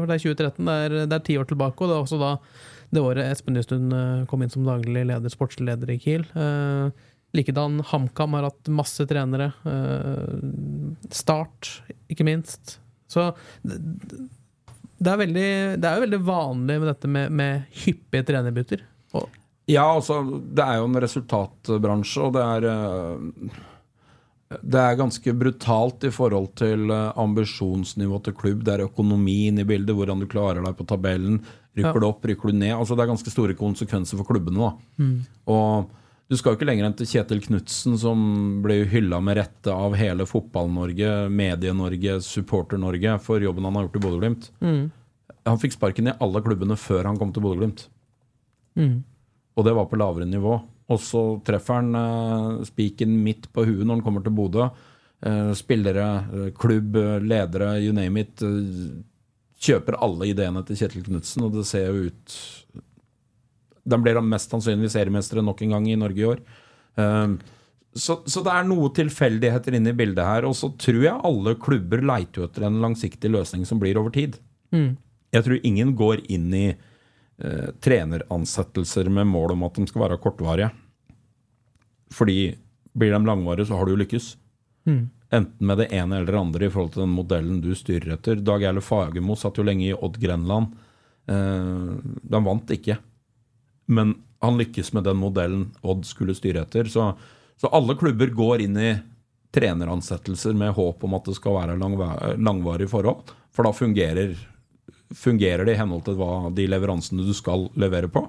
for 0.00 0.08
Det 0.08 0.16
er 0.16 0.22
2013, 0.24 0.70
det 1.10 1.18
er 1.18 1.26
ti 1.26 1.36
år 1.36 1.50
tilbake. 1.50 1.76
Og 1.76 1.90
det 1.90 1.98
er 1.98 2.06
også 2.06 2.20
da 2.22 2.30
det 2.90 3.02
året 3.04 3.28
Espen 3.28 3.54
Nystuen 3.54 3.92
eh, 3.94 4.24
kom 4.30 4.42
inn 4.42 4.50
som 4.50 4.66
daglig 4.66 5.04
leder, 5.06 5.30
sportslig 5.30 5.68
leder 5.68 5.92
i 5.94 5.98
Kiel. 6.02 6.24
Eh, 6.34 6.90
Likedan 7.36 7.78
HamKam 7.86 8.34
har 8.34 8.48
hatt 8.48 8.70
masse 8.74 9.06
trenere. 9.06 9.52
Eh, 9.68 10.40
Start, 11.14 11.76
ikke 12.10 12.26
minst. 12.26 12.78
Så 13.10 13.30
det, 13.62 13.78
det 15.00 15.10
er, 15.12 15.18
veldig, 15.24 15.48
det 15.80 15.88
er 15.88 15.96
jo 15.98 16.04
veldig 16.06 16.20
vanlig 16.28 16.76
med 16.82 16.88
dette 16.90 17.08
med, 17.08 17.32
med 17.32 17.62
hyppige 17.84 18.26
trenerbytter. 18.30 18.82
Og, 19.16 19.28
Ja, 19.70 19.84
altså, 19.94 20.20
det 20.50 20.64
er 20.64 20.80
jo 20.80 20.88
en 20.88 21.00
resultatbransje, 21.04 22.22
og 22.26 22.32
det 22.34 22.42
er 22.42 22.64
eh, 22.72 23.58
Det 24.66 24.80
er 24.82 24.96
ganske 24.98 25.32
brutalt 25.38 26.02
i 26.08 26.10
forhold 26.10 26.48
til 26.58 26.90
eh, 26.90 27.12
ambisjonsnivå 27.22 28.18
til 28.26 28.34
klubb. 28.34 28.64
Det 28.66 28.74
er 28.74 28.86
økonomien 28.88 29.60
i 29.62 29.66
bildet, 29.68 29.94
hvordan 29.94 30.20
du 30.24 30.26
klarer 30.26 30.64
deg 30.64 30.74
på 30.80 30.86
tabellen. 30.90 31.38
Rykker 31.78 31.94
Ja. 31.94 32.00
du 32.02 32.06
opp, 32.08 32.24
rykker 32.26 32.50
du 32.50 32.56
ned? 32.58 32.74
Altså, 32.74 32.96
det 32.98 33.04
er 33.04 33.12
ganske 33.12 33.30
store 33.30 33.54
konsekvenser 33.54 34.18
for 34.18 34.26
klubbene. 34.26 34.58
Da. 34.58 35.06
Og 35.54 35.86
du 36.30 36.36
skal 36.38 36.52
jo 36.52 36.58
ikke 36.60 36.66
lenger 36.68 36.86
enn 36.86 36.94
til 36.94 37.08
Kjetil 37.10 37.40
Knutsen, 37.42 37.96
som 37.98 38.20
ble 38.62 38.84
hylla 38.88 39.18
med 39.24 39.34
rette 39.40 39.72
av 39.74 39.96
hele 39.98 40.22
Fotball-Norge, 40.30 41.08
Medie-Norge, 41.34 42.20
Supporter-Norge 42.22 43.16
for 43.24 43.42
jobben 43.42 43.66
han 43.66 43.74
har 43.80 43.88
gjort 43.88 43.98
i 43.98 44.02
Bodø-Glimt. 44.04 44.46
Han 45.50 45.58
fikk 45.58 45.74
sparken 45.74 46.06
i 46.12 46.14
alle 46.22 46.42
klubbene 46.44 46.76
før 46.78 47.08
han 47.10 47.18
kom 47.18 47.32
til 47.34 47.42
Bodø-Glimt. 47.42 47.88
Og 49.58 49.66
det 49.66 49.74
var 49.74 49.88
på 49.90 49.98
lavere 49.98 50.28
nivå. 50.30 50.54
Og 50.90 50.98
så 51.02 51.24
treffer 51.46 51.80
han 51.80 51.94
eh, 51.98 52.64
spiken 52.66 53.12
midt 53.24 53.50
på 53.54 53.64
huet 53.66 53.82
når 53.86 53.98
han 53.98 54.04
kommer 54.06 54.22
til 54.24 54.34
Bodø. 54.34 54.68
Eh, 55.26 55.50
spillere, 55.58 56.06
eh, 56.30 56.50
klubb, 56.56 56.94
ledere, 57.26 57.74
you 57.82 57.92
name 57.92 58.22
it. 58.22 58.40
eh, 58.42 59.02
kjøper 59.60 59.98
alle 60.00 60.30
ideene 60.30 60.62
til 60.64 60.78
Kjetil 60.80 61.04
Knutsen, 61.04 61.42
og 61.44 61.52
det 61.58 61.66
ser 61.68 61.90
jo 61.90 62.06
ut 62.08 62.38
De 63.84 63.98
blir 64.02 64.18
da 64.18 64.24
mest 64.24 64.52
sannsynlig 64.52 64.90
seriemestere 64.92 65.44
nok 65.44 65.62
en 65.64 65.76
gang 65.76 65.88
i 65.88 65.98
Norge 65.98 66.20
i 66.20 66.28
år. 66.28 66.42
Eh, 67.00 67.34
så, 67.94 68.20
så 68.26 68.42
det 68.46 68.52
er 68.54 68.68
noe 68.68 68.92
tilfeldigheter 68.94 69.74
inne 69.74 69.90
i 69.90 69.98
bildet 69.98 70.26
her. 70.26 70.46
Og 70.46 70.54
så 70.58 70.70
tror 70.78 71.00
jeg 71.02 71.26
alle 71.26 71.56
klubber 71.58 72.04
leiter 72.06 72.42
jo 72.42 72.48
etter 72.48 72.68
en 72.68 72.80
langsiktig 72.84 73.32
løsning 73.32 73.66
som 73.66 73.80
blir 73.82 73.98
over 73.98 74.14
tid. 74.14 74.38
Jeg 75.34 75.46
tror 75.46 75.66
ingen 75.66 75.94
går 75.98 76.24
inn 76.30 76.50
i 76.54 76.66
eh, 76.70 77.70
treneransettelser 77.82 79.10
med 79.10 79.26
mål 79.30 79.56
om 79.56 79.66
at 79.66 79.78
de 79.78 79.86
skal 79.90 80.04
være 80.06 80.20
kortvarige. 80.22 80.70
Fordi 82.14 82.38
blir 82.98 83.14
de 83.14 83.20
langvarige, 83.26 83.68
så 83.68 83.78
har 83.78 83.86
du 83.86 83.94
jo 83.94 84.02
lykkes. 84.02 84.32
Enten 85.30 85.66
med 85.66 85.78
det 85.78 85.92
ene 85.94 86.16
eller 86.18 86.32
det 86.32 86.40
andre 86.40 86.66
i 86.66 86.70
forhold 86.72 86.94
til 86.94 87.04
den 87.04 87.14
modellen 87.14 87.60
du 87.62 87.70
styrer 87.78 88.16
etter. 88.16 88.40
Dag 88.42 88.64
Erle 88.66 88.82
Fagermo 88.82 89.36
satt 89.38 89.60
jo 89.60 89.66
lenge 89.66 89.86
i 89.86 89.94
Odd 89.94 90.18
Grenland. 90.22 90.72
Eh, 91.30 91.92
de 92.34 92.40
vant 92.46 92.74
ikke. 92.74 92.98
Men 93.90 94.14
han 94.40 94.58
lykkes 94.60 94.92
med 94.96 95.04
den 95.04 95.18
modellen 95.20 95.70
Odd 95.82 96.06
skulle 96.08 96.34
styre 96.38 96.64
etter. 96.64 96.88
Så, 96.88 97.10
så 97.60 97.70
alle 97.74 97.96
klubber 97.98 98.32
går 98.32 98.64
inn 98.64 98.78
i 98.80 98.92
treneransettelser 99.54 100.54
med 100.54 100.76
håp 100.76 101.04
om 101.04 101.16
at 101.18 101.26
det 101.26 101.36
skal 101.36 101.58
være 101.58 101.78
langvarig 101.80 102.36
langvarige 102.40 102.92
forhold. 102.92 103.32
For 103.54 103.66
da 103.66 103.72
fungerer, 103.74 104.36
fungerer 105.16 105.66
det 105.66 105.74
i 105.74 105.80
henhold 105.80 106.06
til 106.06 106.18
hva 106.20 106.52
de 106.54 106.68
leveransene 106.70 107.26
du 107.26 107.34
skal 107.36 107.68
levere 107.80 108.10
på. 108.12 108.22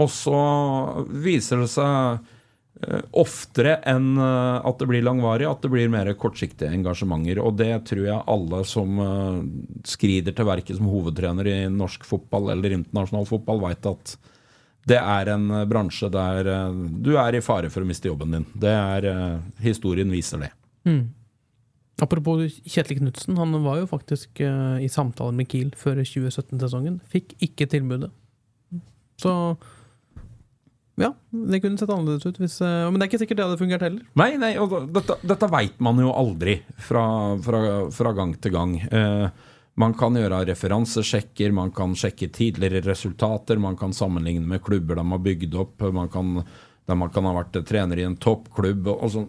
Og 0.00 0.08
så 0.10 0.38
viser 1.12 1.60
det 1.60 1.68
seg 1.74 2.22
eh, 2.80 3.02
oftere 3.20 3.76
enn 3.92 4.14
eh, 4.16 4.66
at 4.66 4.80
det 4.80 4.88
blir 4.88 5.04
langvarig, 5.04 5.46
at 5.46 5.60
det 5.62 5.70
blir 5.74 5.92
mer 5.92 6.08
kortsiktige 6.16 6.72
engasjementer. 6.72 7.42
Og 7.44 7.60
det 7.60 7.74
tror 7.90 8.06
jeg 8.08 8.24
alle 8.34 8.62
som 8.64 9.02
eh, 9.04 9.42
skrider 9.92 10.32
til 10.32 10.48
verket 10.48 10.80
som 10.80 10.88
hovedtrener 10.88 11.52
i 11.52 11.58
norsk 11.68 12.08
fotball 12.08 12.54
eller 12.56 12.80
internasjonal 12.80 13.28
fotball, 13.28 13.60
veit 13.68 13.92
at 13.92 14.16
det 14.86 14.98
er 15.00 15.32
en 15.34 15.50
eh, 15.50 15.66
bransje 15.68 16.08
der 16.14 16.48
eh, 16.50 16.80
du 17.02 17.16
er 17.18 17.36
i 17.36 17.42
fare 17.44 17.70
for 17.72 17.82
å 17.82 17.88
miste 17.88 18.10
jobben 18.10 18.36
din. 18.36 18.48
Det 18.54 18.72
er, 18.72 19.08
eh, 19.10 19.38
Historien 19.64 20.10
viser 20.12 20.44
det. 20.44 20.52
Apropos 22.02 22.60
Kjetil 22.68 23.00
Knutsen, 23.00 23.38
han 23.40 23.56
var 23.64 23.80
jo 23.80 23.88
faktisk 23.88 24.42
i 24.44 24.88
samtaler 24.92 25.32
med 25.34 25.48
Kiel 25.48 25.70
før 25.80 26.02
2017-sesongen. 26.02 26.98
Fikk 27.08 27.32
ikke 27.42 27.66
tilbudet. 27.72 28.10
Så 29.16 29.32
ja, 31.00 31.08
det 31.32 31.62
kunne 31.64 31.80
sett 31.80 31.90
annerledes 31.90 32.28
ut. 32.28 32.38
Hvis, 32.38 32.58
men 32.60 33.00
det 33.00 33.06
er 33.06 33.10
ikke 33.10 33.22
sikkert 33.24 33.40
det 33.40 33.46
hadde 33.48 33.62
fungert 33.62 33.86
heller. 33.88 34.04
Nei, 34.20 34.28
nei, 34.38 34.52
og 34.60 34.76
dette, 34.92 35.16
dette 35.24 35.48
veit 35.56 35.80
man 35.82 36.04
jo 36.04 36.12
aldri 36.12 36.58
fra, 36.76 37.06
fra, 37.42 37.62
fra 37.96 38.14
gang 38.20 38.36
til 38.44 38.54
gang. 38.54 38.76
Eh, 38.86 39.26
man 39.76 39.94
kan 39.96 40.16
gjøre 40.16 40.44
referansesjekker, 40.48 41.52
man 41.52 41.70
kan 41.76 41.92
sjekke 41.96 42.30
tidligere 42.32 42.84
resultater, 42.86 43.60
man 43.60 43.76
kan 43.76 43.92
sammenligne 43.96 44.46
med 44.48 44.64
klubber 44.64 44.96
de 44.96 45.04
har 45.10 45.22
bygd 45.22 45.56
opp, 45.60 45.84
man 45.92 46.08
kan, 46.12 46.40
der 46.88 46.98
man 46.98 47.12
kan 47.12 47.28
ha 47.28 47.34
vært 47.36 47.58
trener 47.68 48.00
i 48.00 48.06
en 48.08 48.16
toppklubb. 48.16 48.88
Og 48.96 49.12
sånn. 49.12 49.28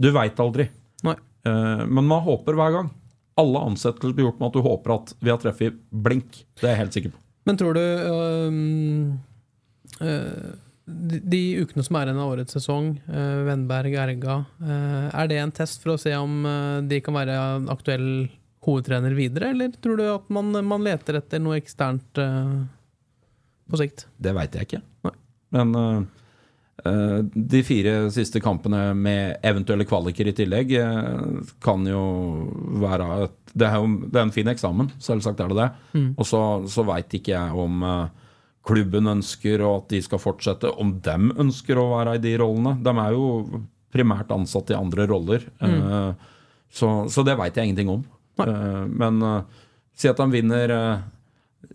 Du 0.00 0.10
veit 0.16 0.40
aldri. 0.40 0.68
Nei. 1.04 1.16
Eh, 1.46 1.84
men 1.84 2.08
man 2.08 2.24
håper 2.24 2.56
hver 2.56 2.74
gang. 2.78 2.90
Alle 3.36 3.64
ansettelser 3.68 4.16
blir 4.16 4.30
gjort 4.30 4.40
med 4.40 4.48
at 4.48 4.56
du 4.56 4.64
håper 4.64 4.94
at 4.96 5.14
vi 5.20 5.32
har 5.32 5.40
treffet 5.42 5.80
blink. 5.92 6.44
Det 6.56 6.68
er 6.68 6.72
jeg 6.72 6.82
helt 6.84 6.96
sikker 6.96 7.12
på. 7.12 7.20
Men 7.46 7.60
tror 7.60 7.76
du 7.76 7.82
øh, 7.84 8.54
øh, 10.00 10.54
de, 10.86 11.20
de 11.20 11.42
ukene 11.62 11.84
som 11.84 11.98
er 11.98 12.08
igjen 12.08 12.22
av 12.22 12.32
årets 12.32 12.56
sesong, 12.56 12.94
øh, 13.06 13.44
Vennberg, 13.46 13.94
Erga, 14.06 14.40
øh, 14.62 15.06
er 15.12 15.30
det 15.30 15.38
en 15.42 15.54
test 15.54 15.84
for 15.84 15.94
å 15.94 16.00
se 16.00 16.16
om 16.16 16.40
øh, 16.48 16.80
de 16.88 17.00
kan 17.04 17.14
være 17.16 17.36
aktuell 17.72 18.08
hovedtrener 18.66 19.14
videre, 19.16 19.52
eller 19.54 19.72
tror 19.82 19.96
du 20.00 20.04
at 20.10 20.28
man, 20.34 20.52
man 20.66 20.84
leter 20.84 21.20
etter 21.20 21.42
noe 21.42 21.58
eksternt 21.60 22.18
uh, 22.18 22.64
på 23.70 23.80
sikt? 23.80 24.06
Det 24.18 24.34
veit 24.36 24.54
jeg 24.58 24.68
ikke. 24.68 24.80
Nei. 25.06 25.12
Men 25.54 25.72
uh, 25.78 26.00
uh, 26.82 27.20
de 27.22 27.62
fire 27.66 27.94
siste 28.14 28.42
kampene 28.42 28.88
med 28.98 29.38
eventuelle 29.46 29.86
kvaliker 29.86 30.32
i 30.32 30.34
tillegg 30.36 30.74
kan 31.62 31.86
jo 31.86 32.02
være 32.82 33.08
et, 33.28 33.38
det, 33.54 33.70
er 33.70 33.78
jo, 33.78 33.90
det 34.10 34.20
er 34.20 34.26
en 34.26 34.34
fin 34.34 34.50
eksamen, 34.52 34.90
selvsagt 35.02 35.40
er 35.40 35.54
det 35.54 35.60
det. 35.62 35.70
Og 36.18 36.26
så, 36.28 36.42
så 36.68 36.84
veit 36.90 37.14
ikke 37.16 37.36
jeg 37.36 37.64
om 37.66 37.86
klubben 38.66 39.06
ønsker 39.06 39.62
og 39.62 39.84
at 39.84 39.92
de 39.94 40.02
skal 40.02 40.18
fortsette, 40.18 40.72
om 40.82 40.96
dem 41.06 41.30
ønsker 41.38 41.78
å 41.78 41.86
være 41.94 42.16
i 42.18 42.22
de 42.24 42.34
rollene. 42.42 42.74
De 42.82 42.90
er 42.98 43.14
jo 43.14 43.62
primært 43.94 44.32
ansatt 44.34 44.74
i 44.74 44.76
andre 44.76 45.06
roller, 45.06 45.46
Mm. 45.62 46.16
så, 46.76 46.88
så 47.08 47.22
det 47.24 47.36
veit 47.38 47.56
jeg 47.56 47.70
ingenting 47.70 47.92
om. 47.94 48.02
Øh, 48.44 48.82
men 48.90 49.22
øh, 49.22 49.68
si 49.96 50.08
at 50.10 50.18
han 50.20 50.32
vinner 50.34 50.72
øh, 50.74 51.04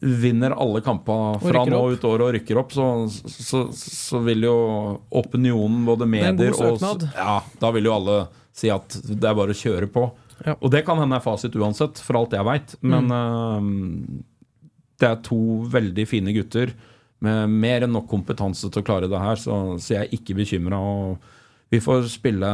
vinner 0.02 0.56
alle 0.58 0.82
kamper 0.82 1.40
fra 1.42 1.64
nå 1.68 1.82
ut 1.94 2.04
året 2.08 2.26
og 2.26 2.34
rykker 2.36 2.60
opp, 2.62 2.74
så, 2.74 2.86
så, 3.28 3.64
så 3.76 4.22
vil 4.26 4.46
jo 4.48 4.56
opinionen, 5.22 5.84
både 5.86 6.08
er 6.08 6.14
medier 6.16 6.56
og. 6.58 7.06
Ja, 7.16 7.42
da 7.62 7.72
vil 7.76 7.90
jo 7.90 7.96
alle 7.98 8.18
si 8.56 8.72
at 8.74 8.98
det 9.08 9.28
er 9.28 9.38
bare 9.38 9.56
å 9.56 9.58
kjøre 9.58 9.90
på. 9.92 10.08
Ja. 10.42 10.56
Og 10.58 10.72
det 10.74 10.84
kan 10.88 10.98
hende 10.98 11.20
er 11.20 11.24
fasit 11.24 11.56
uansett, 11.58 12.02
for 12.02 12.18
alt 12.18 12.34
jeg 12.34 12.48
veit. 12.48 12.74
Men 12.82 13.12
øh, 13.14 13.68
det 15.02 15.10
er 15.10 15.22
to 15.26 15.42
veldig 15.72 16.08
fine 16.10 16.34
gutter 16.36 16.74
med 17.22 17.52
mer 17.54 17.86
enn 17.86 17.94
nok 17.94 18.08
kompetanse 18.10 18.70
til 18.72 18.82
å 18.82 18.86
klare 18.86 19.10
det 19.10 19.22
her, 19.22 19.38
så, 19.38 19.78
så 19.78 19.94
jeg 19.94 20.08
er 20.08 20.16
ikke 20.18 20.40
bekymra. 20.40 20.80
Vi 21.70 21.82
får 21.84 22.10
spille 22.10 22.50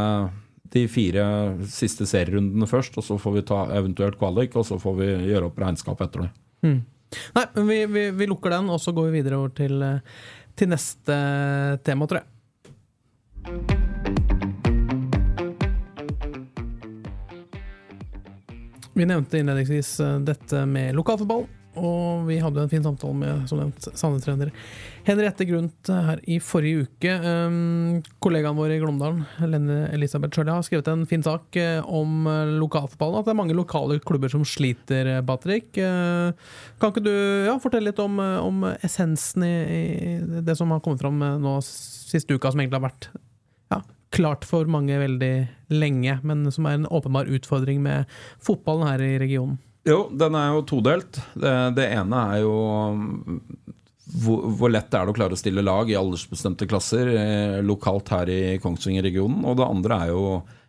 de 0.73 0.83
fire 0.91 1.23
siste 1.71 2.07
serierundene 2.09 2.67
først, 2.69 2.97
og 2.99 3.05
så 3.05 3.17
får 3.21 3.35
vi 3.37 3.47
ta 3.47 3.63
eventuelt 3.77 4.19
kvalik, 4.19 4.55
og 4.59 4.65
så 4.67 4.79
får 4.81 4.95
vi 4.99 5.09
gjøre 5.29 5.49
opp 5.49 5.59
regnskap 5.63 6.01
etter 6.05 6.25
det. 6.25 6.31
Nei, 6.67 7.45
men 7.55 7.67
vi, 7.67 7.85
vi, 7.85 8.09
vi 8.11 8.27
lukker 8.27 8.51
den, 8.57 8.69
og 8.73 8.81
så 8.83 8.91
går 8.95 9.07
vi 9.07 9.21
videre 9.21 9.39
over 9.39 9.53
til, 9.55 9.79
øh, 9.83 9.99
til 10.57 10.71
neste 10.73 11.15
tema, 11.87 12.07
tror 12.09 12.23
jeg. 12.23 12.27
Vi 18.97 19.05
nevnte 19.05 19.37
innledningsvis 19.37 19.99
eh, 20.01 20.17
dette 20.25 20.65
med 20.65 20.95
lokalfotball, 20.97 21.45
og 21.77 22.27
vi 22.27 22.39
hadde 22.41 22.63
en 22.63 22.71
fin 22.71 22.83
samtale 22.85 23.15
med 23.17 23.47
som 23.49 23.61
nevnt, 23.61 23.89
Sande-trener 23.97 24.51
Henriette 25.07 25.45
Grundt 25.47 25.87
her 25.87 26.19
i 26.27 26.39
forrige 26.43 26.87
uke. 26.87 27.13
Um, 27.23 28.01
kollegaen 28.23 28.57
vår 28.57 28.73
i 28.75 28.79
Glåmdalen, 28.81 29.21
Lenne 29.47 29.77
Elisabeth 29.95 30.35
Sjølja, 30.35 30.57
har 30.57 30.65
skrevet 30.67 30.89
en 30.91 31.05
fin 31.07 31.23
sak 31.23 31.55
eh, 31.59 31.79
om 31.83 32.27
eh, 32.27 32.55
lokalfotballen. 32.59 33.21
At 33.21 33.29
det 33.29 33.33
er 33.35 33.39
mange 33.39 33.55
lokale 33.55 34.01
klubber 34.03 34.33
som 34.33 34.43
sliter, 34.47 35.07
eh, 35.13 35.23
Patrick. 35.27 35.71
Uh, 35.79 36.35
kan 36.81 36.91
ikke 36.91 37.05
du 37.07 37.13
ja, 37.47 37.55
fortelle 37.63 37.91
litt 37.91 38.03
om, 38.03 38.19
eh, 38.19 38.35
om 38.43 38.67
essensen 38.75 39.47
i, 39.47 39.55
i 40.17 40.43
det 40.43 40.57
som 40.59 40.75
har 40.75 40.83
kommet 40.83 41.03
fram 41.03 41.23
eh, 41.23 41.39
nå 41.39 41.55
siste 41.63 42.35
uka, 42.35 42.51
som 42.51 42.59
egentlig 42.59 42.81
har 42.81 42.89
vært 42.89 43.09
klart 44.15 44.45
for 44.47 44.67
mange 44.71 44.95
veldig 45.01 45.33
lenge, 45.73 46.19
men 46.23 46.45
som 46.53 46.67
er 46.67 46.77
en 46.77 46.89
åpenbar 46.89 47.29
utfordring 47.31 47.81
med 47.83 48.07
fotballen 48.43 48.87
her 48.87 49.03
i 49.03 49.17
regionen? 49.21 49.57
Jo, 49.87 50.01
den 50.11 50.35
er 50.35 50.51
jo 50.51 50.65
todelt. 50.67 51.19
Det, 51.39 51.53
det 51.77 51.87
ene 51.95 52.23
er 52.33 52.41
jo 52.43 52.55
mm, 52.97 53.39
hvor, 54.23 54.47
hvor 54.59 54.71
lett 54.71 54.89
det 54.91 54.99
er 54.99 55.09
å 55.11 55.15
klare 55.15 55.35
å 55.35 55.39
stille 55.39 55.63
lag 55.65 55.89
i 55.91 55.97
aldersbestemte 55.99 56.67
klasser 56.69 57.11
eh, 57.13 57.59
lokalt 57.65 58.11
her 58.13 58.31
i 58.31 58.41
Kongsvinger-regionen. 58.63 59.45
Og 59.47 59.59
det 59.59 59.67
andre 59.67 60.01
er 60.03 60.13
jo 60.13 60.25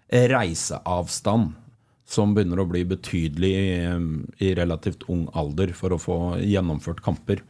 reiseavstand, 0.08 1.52
som 2.08 2.32
begynner 2.32 2.62
å 2.62 2.68
bli 2.70 2.86
betydelig 2.88 3.52
i, 3.52 3.68
i 4.48 4.54
relativt 4.56 5.04
ung 5.12 5.26
alder 5.36 5.74
for 5.76 5.92
å 5.92 6.00
få 6.00 6.18
gjennomført 6.40 7.02
kamper. 7.04 7.42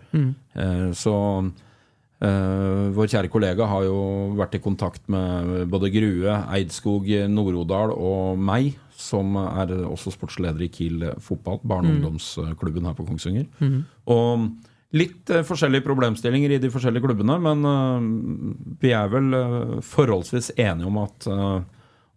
Eh, 0.58 0.88
så 0.98 1.14
eh, 1.44 2.84
vår 2.96 3.12
kjære 3.14 3.32
kollega 3.32 3.68
har 3.70 3.86
jo 3.86 4.00
vært 4.40 4.58
i 4.58 4.64
kontakt 4.64 5.04
med 5.12 5.68
både 5.70 5.92
Grue, 5.94 6.40
Eidskog, 6.58 7.08
Nord-Odal 7.30 7.94
og 7.94 8.40
meg, 8.40 8.74
som 9.08 9.36
er 9.40 9.72
også 9.88 10.12
sportsleder 10.14 10.66
i 10.66 10.70
Kiel 10.72 11.06
fotball, 11.24 11.62
barne- 11.64 11.90
og 11.90 11.98
ungdomsklubben 11.98 12.88
her 12.88 12.96
på 12.98 13.06
Kongsvinger. 13.08 13.48
Og 14.12 14.50
litt 14.96 15.30
eh, 15.30 15.44
forskjellige 15.46 15.84
problemstillinger 15.84 16.54
i 16.54 16.60
de 16.62 16.70
forskjellige 16.72 17.04
klubbene, 17.04 17.36
men 17.44 17.66
eh, 17.68 18.06
vi 18.84 18.94
er 18.96 19.10
vel 19.12 19.34
eh, 19.36 19.74
forholdsvis 19.84 20.54
enige 20.56 20.88
om 20.88 21.02
at 21.02 21.28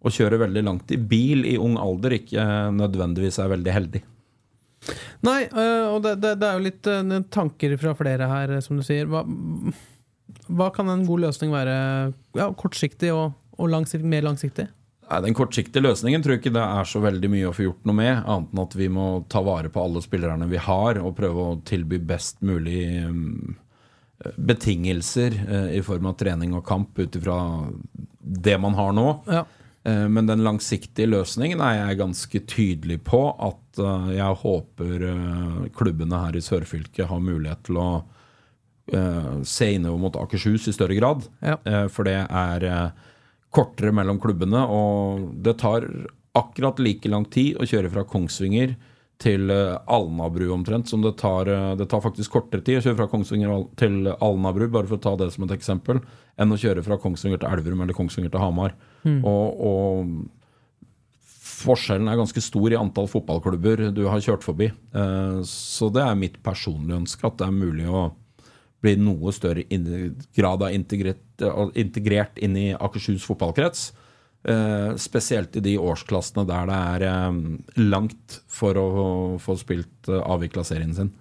å 0.02 0.10
kjøre 0.10 0.40
veldig 0.40 0.64
langt 0.66 0.90
i 0.90 0.98
bil 0.98 1.44
i 1.46 1.58
ung 1.60 1.76
alder 1.78 2.16
ikke 2.16 2.42
nødvendigvis 2.74 3.38
er 3.38 3.52
veldig 3.52 3.74
heldig. 3.76 4.00
Nei, 5.22 5.44
og 5.46 6.00
det, 6.02 6.16
det, 6.18 6.32
det 6.40 6.48
er 6.48 6.56
jo 6.56 6.64
litt 6.64 6.88
tanker 7.30 7.76
fra 7.78 7.92
flere 7.94 8.26
her, 8.26 8.56
som 8.66 8.80
du 8.80 8.82
sier. 8.82 9.06
Hva, 9.06 9.20
hva 10.50 10.66
kan 10.74 10.90
en 10.90 11.04
god 11.06 11.22
løsning 11.28 11.54
være? 11.54 11.76
Ja, 12.34 12.48
kortsiktig 12.58 13.12
og, 13.14 13.36
og 13.54 13.70
langsikt, 13.70 14.02
mer 14.02 14.26
langsiktig? 14.26 14.66
Den 15.20 15.34
kortsiktige 15.36 15.82
løsningen 15.84 16.22
tror 16.22 16.36
jeg 16.36 16.40
ikke 16.40 16.54
det 16.54 16.62
er 16.64 16.88
så 16.88 17.00
veldig 17.04 17.28
mye 17.32 17.48
å 17.50 17.54
få 17.56 17.66
gjort 17.66 17.84
noe 17.88 17.98
med, 17.98 18.22
annet 18.24 18.52
enn 18.54 18.62
at 18.64 18.76
vi 18.78 18.88
må 18.88 19.06
ta 19.28 19.42
vare 19.44 19.68
på 19.68 19.82
alle 19.82 20.00
spillerne 20.04 20.48
vi 20.48 20.60
har, 20.62 21.00
og 21.02 21.16
prøve 21.18 21.44
å 21.44 21.58
tilby 21.68 21.98
best 21.98 22.40
mulig 22.40 23.02
um, 23.04 23.56
betingelser 24.36 25.34
eh, 25.48 25.68
i 25.78 25.82
form 25.82 26.06
av 26.06 26.14
trening 26.20 26.54
og 26.54 26.64
kamp 26.68 26.98
ut 26.98 27.16
ifra 27.18 27.36
det 28.20 28.56
man 28.62 28.78
har 28.78 28.92
nå. 28.94 29.06
Ja. 29.26 29.44
Eh, 29.84 30.08
Men 30.08 30.30
den 30.30 30.44
langsiktige 30.46 31.10
løsningen 31.10 31.60
er 31.60 31.80
jeg 31.80 32.00
ganske 32.00 32.42
tydelig 32.46 33.00
på 33.08 33.22
at 33.34 33.82
eh, 33.82 34.10
jeg 34.20 34.40
håper 34.44 35.06
eh, 35.10 35.62
klubbene 35.74 36.24
her 36.26 36.38
i 36.38 36.44
sørfylket 36.44 37.10
har 37.10 37.24
mulighet 37.24 37.64
til 37.66 37.80
å 37.82 37.88
eh, 38.94 39.32
se 39.42 39.72
innover 39.74 40.04
mot 40.06 40.20
Akershus 40.22 40.68
i 40.70 40.76
større 40.76 40.94
grad. 41.00 41.26
Ja. 41.42 41.58
Eh, 41.66 41.88
For 41.90 42.06
det 42.06 42.20
er 42.28 42.68
eh, 42.68 43.08
kortere 43.52 43.92
mellom 43.94 44.18
klubbene, 44.22 44.64
og 44.64 45.28
det 45.44 45.58
tar 45.60 45.84
akkurat 46.38 46.78
like 46.80 47.10
lang 47.12 47.26
tid 47.28 47.58
å 47.60 47.66
kjøre 47.68 47.90
fra 47.92 48.06
Kongsvinger 48.08 48.74
til 49.22 49.50
eh, 49.52 49.76
Alnabru 49.92 50.48
omtrent. 50.54 50.88
Som 50.88 51.02
det 51.04 51.14
tar, 51.20 51.46
eh, 51.52 51.74
det 51.78 51.86
tar 51.92 52.00
faktisk 52.02 52.32
kortere 52.32 52.64
tid 52.64 52.80
å 52.80 52.84
kjøre 52.86 52.98
fra 53.02 53.10
Kongsvinger 53.12 53.52
til 53.78 54.08
Alnabru, 54.16 54.68
bare 54.72 54.88
for 54.88 54.96
å 54.98 55.04
ta 55.04 55.12
det 55.20 55.28
som 55.34 55.44
et 55.46 55.52
eksempel, 55.58 56.00
enn 56.40 56.54
å 56.54 56.58
kjøre 56.58 56.82
fra 56.86 56.96
Kongsvinger 57.02 57.42
til 57.42 57.52
Elverum 57.52 57.84
eller 57.84 57.96
Kongsvinger 57.98 58.32
til 58.32 58.42
Hamar. 58.42 58.72
Og, 59.04 59.60
og 59.68 60.08
forskjellen 61.62 62.08
er 62.10 62.18
ganske 62.18 62.42
stor 62.42 62.72
i 62.72 62.78
antall 62.80 63.06
fotballklubber 63.10 63.90
du 63.94 64.06
har 64.08 64.24
kjørt 64.24 64.42
forbi. 64.46 64.70
Eh, 64.72 65.38
Så 65.46 65.92
det 65.94 66.02
er 66.02 66.18
mitt 66.18 66.40
personlige 66.42 66.98
ønske 67.04 67.28
at 67.28 67.38
det 67.38 67.46
er 67.46 67.54
mulig 67.60 67.86
å 67.86 68.08
bli 68.82 68.96
noe 68.98 69.32
større 69.34 69.64
grad 70.36 70.62
av 70.66 70.74
integrert, 70.74 71.44
integrert 71.78 72.38
inn 72.42 72.56
i 72.58 72.70
Akershus 72.74 73.24
fotballkrets. 73.26 73.92
Eh, 74.42 74.96
spesielt 74.98 75.54
i 75.56 75.62
de 75.62 75.76
årsklassene 75.78 76.42
der 76.48 76.66
det 76.66 76.78
er 76.94 77.04
eh, 77.06 77.36
langt 77.78 78.40
for 78.50 78.78
å 78.78 78.86
få 79.42 79.54
spilt 79.60 80.10
eh, 80.10 80.18
avvikla 80.18 80.64
serien 80.66 80.94
sin. 80.96 81.12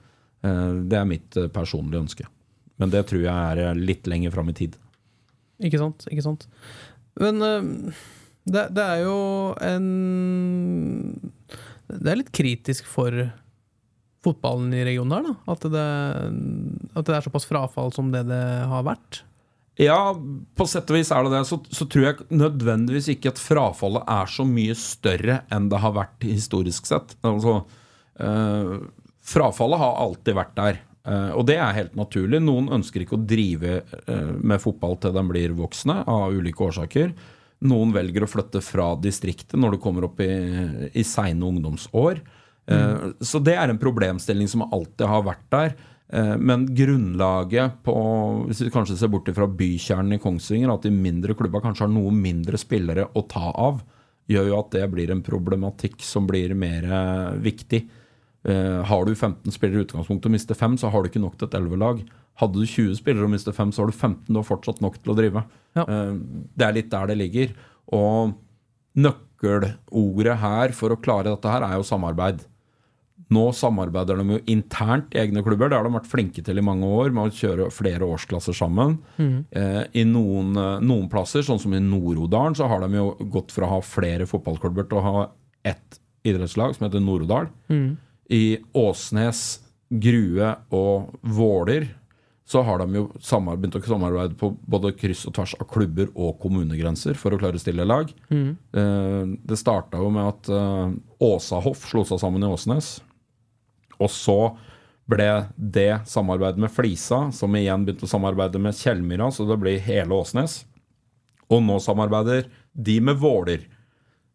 Eh, 0.42 0.72
det 0.90 0.98
er 0.98 1.10
mitt 1.10 1.38
personlige 1.54 2.02
ønske. 2.02 2.26
Men 2.82 2.94
det 2.94 3.06
tror 3.12 3.22
jeg 3.28 3.62
er 3.62 3.78
litt 3.78 4.10
lenger 4.10 4.34
fram 4.34 4.50
i 4.50 4.58
tid. 4.58 4.80
Ikke 5.62 5.78
sant? 5.78 6.08
Ikke 6.10 6.26
sant? 6.26 6.48
Men 7.22 7.38
det, 8.50 8.64
det 8.74 8.82
er 8.82 9.02
jo 9.04 9.18
en 9.62 9.88
Det 11.92 12.10
er 12.10 12.18
litt 12.18 12.32
kritisk 12.34 12.88
for 12.90 13.14
fotballen 14.26 14.74
i 14.78 14.86
regionen 14.86 15.18
her, 15.18 15.28
da. 15.32 15.54
At 15.54 15.66
det, 15.74 15.90
at 16.94 17.08
det 17.08 17.18
er 17.18 17.26
såpass 17.26 17.48
frafall 17.50 17.94
som 17.96 18.12
det 18.14 18.24
det 18.30 18.46
har 18.70 18.86
vært. 18.88 19.24
Ja, 19.82 20.14
på 20.58 20.68
sett 20.70 20.90
og 20.92 20.98
vis 21.00 21.10
er 21.14 21.26
det 21.26 21.34
det. 21.34 21.42
Så, 21.50 21.62
så 21.74 21.88
tror 21.90 22.06
jeg 22.06 22.30
nødvendigvis 22.30 23.10
ikke 23.16 23.32
at 23.34 23.42
frafallet 23.42 24.06
er 24.14 24.30
så 24.30 24.46
mye 24.46 24.76
større 24.78 25.42
enn 25.54 25.70
det 25.72 25.80
har 25.82 25.96
vært 25.96 26.28
historisk 26.28 26.90
sett. 26.90 27.16
Altså, 27.26 27.62
eh, 28.22 28.74
frafallet 29.26 29.82
har 29.82 30.02
alltid 30.04 30.38
vært 30.38 30.58
der. 30.60 30.82
Eh, 31.08 31.32
og 31.34 31.48
det 31.50 31.58
er 31.58 31.78
helt 31.78 31.96
naturlig. 31.98 32.42
Noen 32.44 32.70
ønsker 32.78 33.06
ikke 33.06 33.18
å 33.18 33.26
drive 33.26 33.80
eh, 33.82 34.34
med 34.38 34.62
fotball 34.62 35.00
til 35.02 35.16
de 35.16 35.24
blir 35.32 35.56
voksne, 35.58 36.02
av 36.06 36.36
ulike 36.36 36.68
årsaker. 36.68 37.16
Noen 37.72 37.94
velger 37.96 38.26
å 38.26 38.30
flytte 38.30 38.62
fra 38.66 38.92
distriktet 39.02 39.58
når 39.58 39.76
du 39.76 39.82
kommer 39.82 40.10
opp 40.10 40.22
i, 40.22 40.30
i 40.98 41.06
seine 41.06 41.48
ungdomsår. 41.48 42.22
Eh, 42.72 43.14
Så 43.22 43.42
det 43.44 43.56
er 43.58 43.70
en 43.70 43.80
problemstilling 43.82 44.48
som 44.50 44.64
alltid 44.68 45.08
har 45.08 45.24
vært 45.26 45.48
der. 45.52 45.76
Eh, 46.12 46.36
Men 46.38 46.66
grunnlaget 46.68 47.80
på 47.84 47.96
Hvis 48.48 48.62
vi 48.66 48.70
kanskje 48.74 48.98
ser 48.98 49.12
bort 49.12 49.30
fra 49.36 49.48
bykjernen 49.48 50.14
i 50.16 50.20
Kongsvinger, 50.20 50.74
at 50.74 50.84
de 50.84 50.92
mindre 50.92 51.36
klubba 51.36 51.62
kanskje 51.62 51.88
har 51.88 51.94
noe 51.94 52.12
mindre 52.12 52.58
spillere 52.58 53.08
å 53.16 53.28
ta 53.28 53.52
av, 53.52 53.84
gjør 54.30 54.48
jo 54.48 54.60
at 54.60 54.72
det 54.72 54.92
blir 54.92 55.12
en 55.12 55.22
problematikk 55.22 56.00
som 56.02 56.28
blir 56.28 56.54
mer 56.56 56.84
eh, 56.86 57.38
viktig. 57.40 57.88
Har 58.44 59.06
du 59.06 59.14
15 59.14 59.52
spillere 59.54 59.84
i 59.84 59.86
utgangspunktet 59.86 60.26
og 60.26 60.32
mister 60.34 60.56
5, 60.58 60.78
så 60.82 60.90
har 60.90 61.04
du 61.04 61.10
ikke 61.12 61.22
nok 61.22 61.36
til 61.38 61.46
et 61.46 61.54
11-lag. 61.60 62.00
Hadde 62.42 62.58
du 62.58 62.66
20 62.66 62.96
spillere 62.98 63.28
og 63.28 63.30
mister 63.30 63.54
5, 63.54 63.70
så 63.72 63.84
har 63.84 63.92
du 63.92 63.94
15. 63.94 64.34
Du 64.34 64.40
har 64.40 64.48
fortsatt 64.48 64.82
nok 64.82 64.98
til 64.98 65.12
å 65.14 65.16
drive. 65.16 65.44
Ja. 65.78 65.86
Det 65.86 66.66
er 66.66 66.74
litt 66.74 66.90
der 66.90 67.06
det 67.12 67.18
ligger. 67.20 67.54
Og 67.94 68.34
nøkkelordet 68.98 70.38
her 70.42 70.74
for 70.74 70.90
å 70.94 71.00
klare 71.00 71.30
dette 71.36 71.52
her 71.54 71.62
er 71.68 71.78
jo 71.78 71.86
samarbeid. 71.86 72.42
Nå 73.32 73.46
samarbeider 73.56 74.18
de 74.20 74.36
jo 74.36 74.40
internt 74.52 75.14
i 75.16 75.22
egne 75.22 75.44
klubber. 75.46 75.70
Det 75.72 75.78
har 75.80 75.88
de 75.88 75.94
vært 75.96 76.10
flinke 76.12 76.44
til 76.44 76.60
i 76.60 76.66
mange 76.66 76.84
år, 76.84 77.14
med 77.16 77.30
å 77.30 77.36
kjøre 77.36 77.70
flere 77.72 78.04
årsklasser 78.04 78.54
sammen. 78.58 78.98
Eh, 79.52 79.84
I 80.02 80.04
noen, 80.04 80.52
eh, 80.58 80.80
noen 80.84 81.08
plasser, 81.10 81.40
sånn 81.48 81.60
som 81.60 81.74
i 81.74 81.80
Nord-Odalen, 81.80 82.56
så 82.60 82.68
har 82.68 82.82
de 82.84 82.98
jo 82.98 83.16
gått 83.32 83.52
fra 83.56 83.66
å 83.68 83.76
ha 83.78 83.82
flere 83.82 84.28
fotballklubber 84.28 84.90
til 84.90 85.00
å 85.00 85.06
ha 85.06 85.30
ett 85.64 86.00
idrettslag 86.28 86.76
som 86.76 86.88
heter 86.90 87.00
Nord-Odal. 87.00 87.48
I 88.30 88.58
Åsnes, 88.76 89.60
Grue 89.92 90.56
og 90.72 91.18
Våler 91.24 91.90
så 92.48 92.62
har 92.64 92.80
de 92.80 92.96
jo 92.98 93.06
begynt 93.12 93.76
å 93.76 93.82
samarbeide 93.84 94.36
på 94.40 94.50
både 94.68 94.92
kryss 94.98 95.26
og 95.28 95.34
tvers 95.38 95.54
av 95.60 95.68
klubber 95.72 96.10
og 96.16 96.38
kommunegrenser 96.42 97.16
for 97.16 97.32
å 97.32 97.40
klare 97.40 97.56
å 97.56 97.64
stille 97.64 97.86
lag. 97.88 98.12
Eh, 98.32 99.24
det 99.48 99.58
starta 99.60 99.98
jo 100.02 100.10
med 100.12 100.28
at 100.28 100.50
eh, 100.52 100.92
Åsahoff 101.24 101.86
slo 101.88 102.04
seg 102.04 102.20
sammen 102.20 102.44
i 102.44 102.50
Åsnes. 102.52 103.00
Og 104.02 104.12
så 104.12 104.40
ble 105.12 105.28
det 105.56 106.04
samarbeidet 106.08 106.62
med 106.62 106.72
Flisa, 106.74 107.26
som 107.36 107.56
igjen 107.58 107.86
begynte 107.86 108.08
å 108.08 108.12
samarbeide 108.12 108.62
med 108.62 108.78
Kjellmyra, 108.78 109.30
så 109.34 109.46
det 109.50 109.60
blir 109.62 109.82
hele 109.84 110.16
Åsnes. 110.16 110.62
Og 111.52 111.64
nå 111.66 111.78
samarbeider 111.84 112.46
de 112.72 112.98
med 113.04 113.20
Våler. 113.20 113.66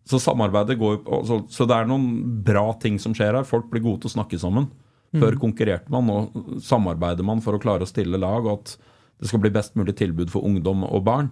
Så 0.06 0.20
samarbeidet 0.22 0.76
går 0.78 0.98
jo 0.98 1.22
så, 1.26 1.38
så 1.50 1.66
det 1.66 1.78
er 1.78 1.88
noen 1.88 2.42
bra 2.46 2.68
ting 2.82 3.00
som 3.02 3.14
skjer 3.16 3.38
her. 3.38 3.48
Folk 3.48 3.70
blir 3.72 3.82
gode 3.82 4.04
til 4.04 4.12
å 4.12 4.16
snakke 4.18 4.38
sammen. 4.38 4.68
Før 5.16 5.38
konkurrerte 5.40 5.88
man, 5.92 6.10
nå 6.10 6.58
samarbeider 6.60 7.24
man 7.24 7.40
for 7.40 7.56
å 7.56 7.60
klare 7.62 7.86
å 7.86 7.88
stille 7.88 8.18
lag, 8.20 8.44
og 8.44 8.58
at 8.58 8.74
det 9.22 9.30
skal 9.30 9.40
bli 9.40 9.52
best 9.54 9.76
mulig 9.78 9.94
tilbud 9.96 10.28
for 10.32 10.44
ungdom 10.44 10.84
og 10.84 11.06
barn. 11.06 11.30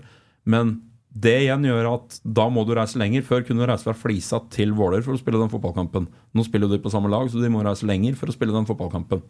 Men 0.48 0.78
det 1.14 1.34
igjen 1.44 1.62
gjør 1.68 1.86
at 1.92 2.16
da 2.26 2.48
må 2.50 2.64
du 2.66 2.72
reise 2.74 2.98
lenger. 2.98 3.22
Før 3.26 3.44
kunne 3.46 3.62
du 3.62 3.70
reise 3.70 3.86
fra 3.86 3.94
Flisa 3.94 4.40
til 4.50 4.74
Våler 4.74 5.04
for 5.06 5.14
å 5.14 5.20
spille 5.20 5.38
den 5.38 5.52
fotballkampen. 5.52 6.08
Nå 6.34 6.44
spiller 6.46 6.70
de 6.70 6.80
på 6.82 6.90
samme 6.90 7.10
lag, 7.12 7.28
så 7.30 7.38
de 7.38 7.50
må 7.54 7.62
reise 7.62 7.86
lenger 7.86 8.18
for 8.18 8.30
å 8.30 8.34
spille 8.34 8.54
den 8.54 8.66
fotballkampen. 8.66 9.22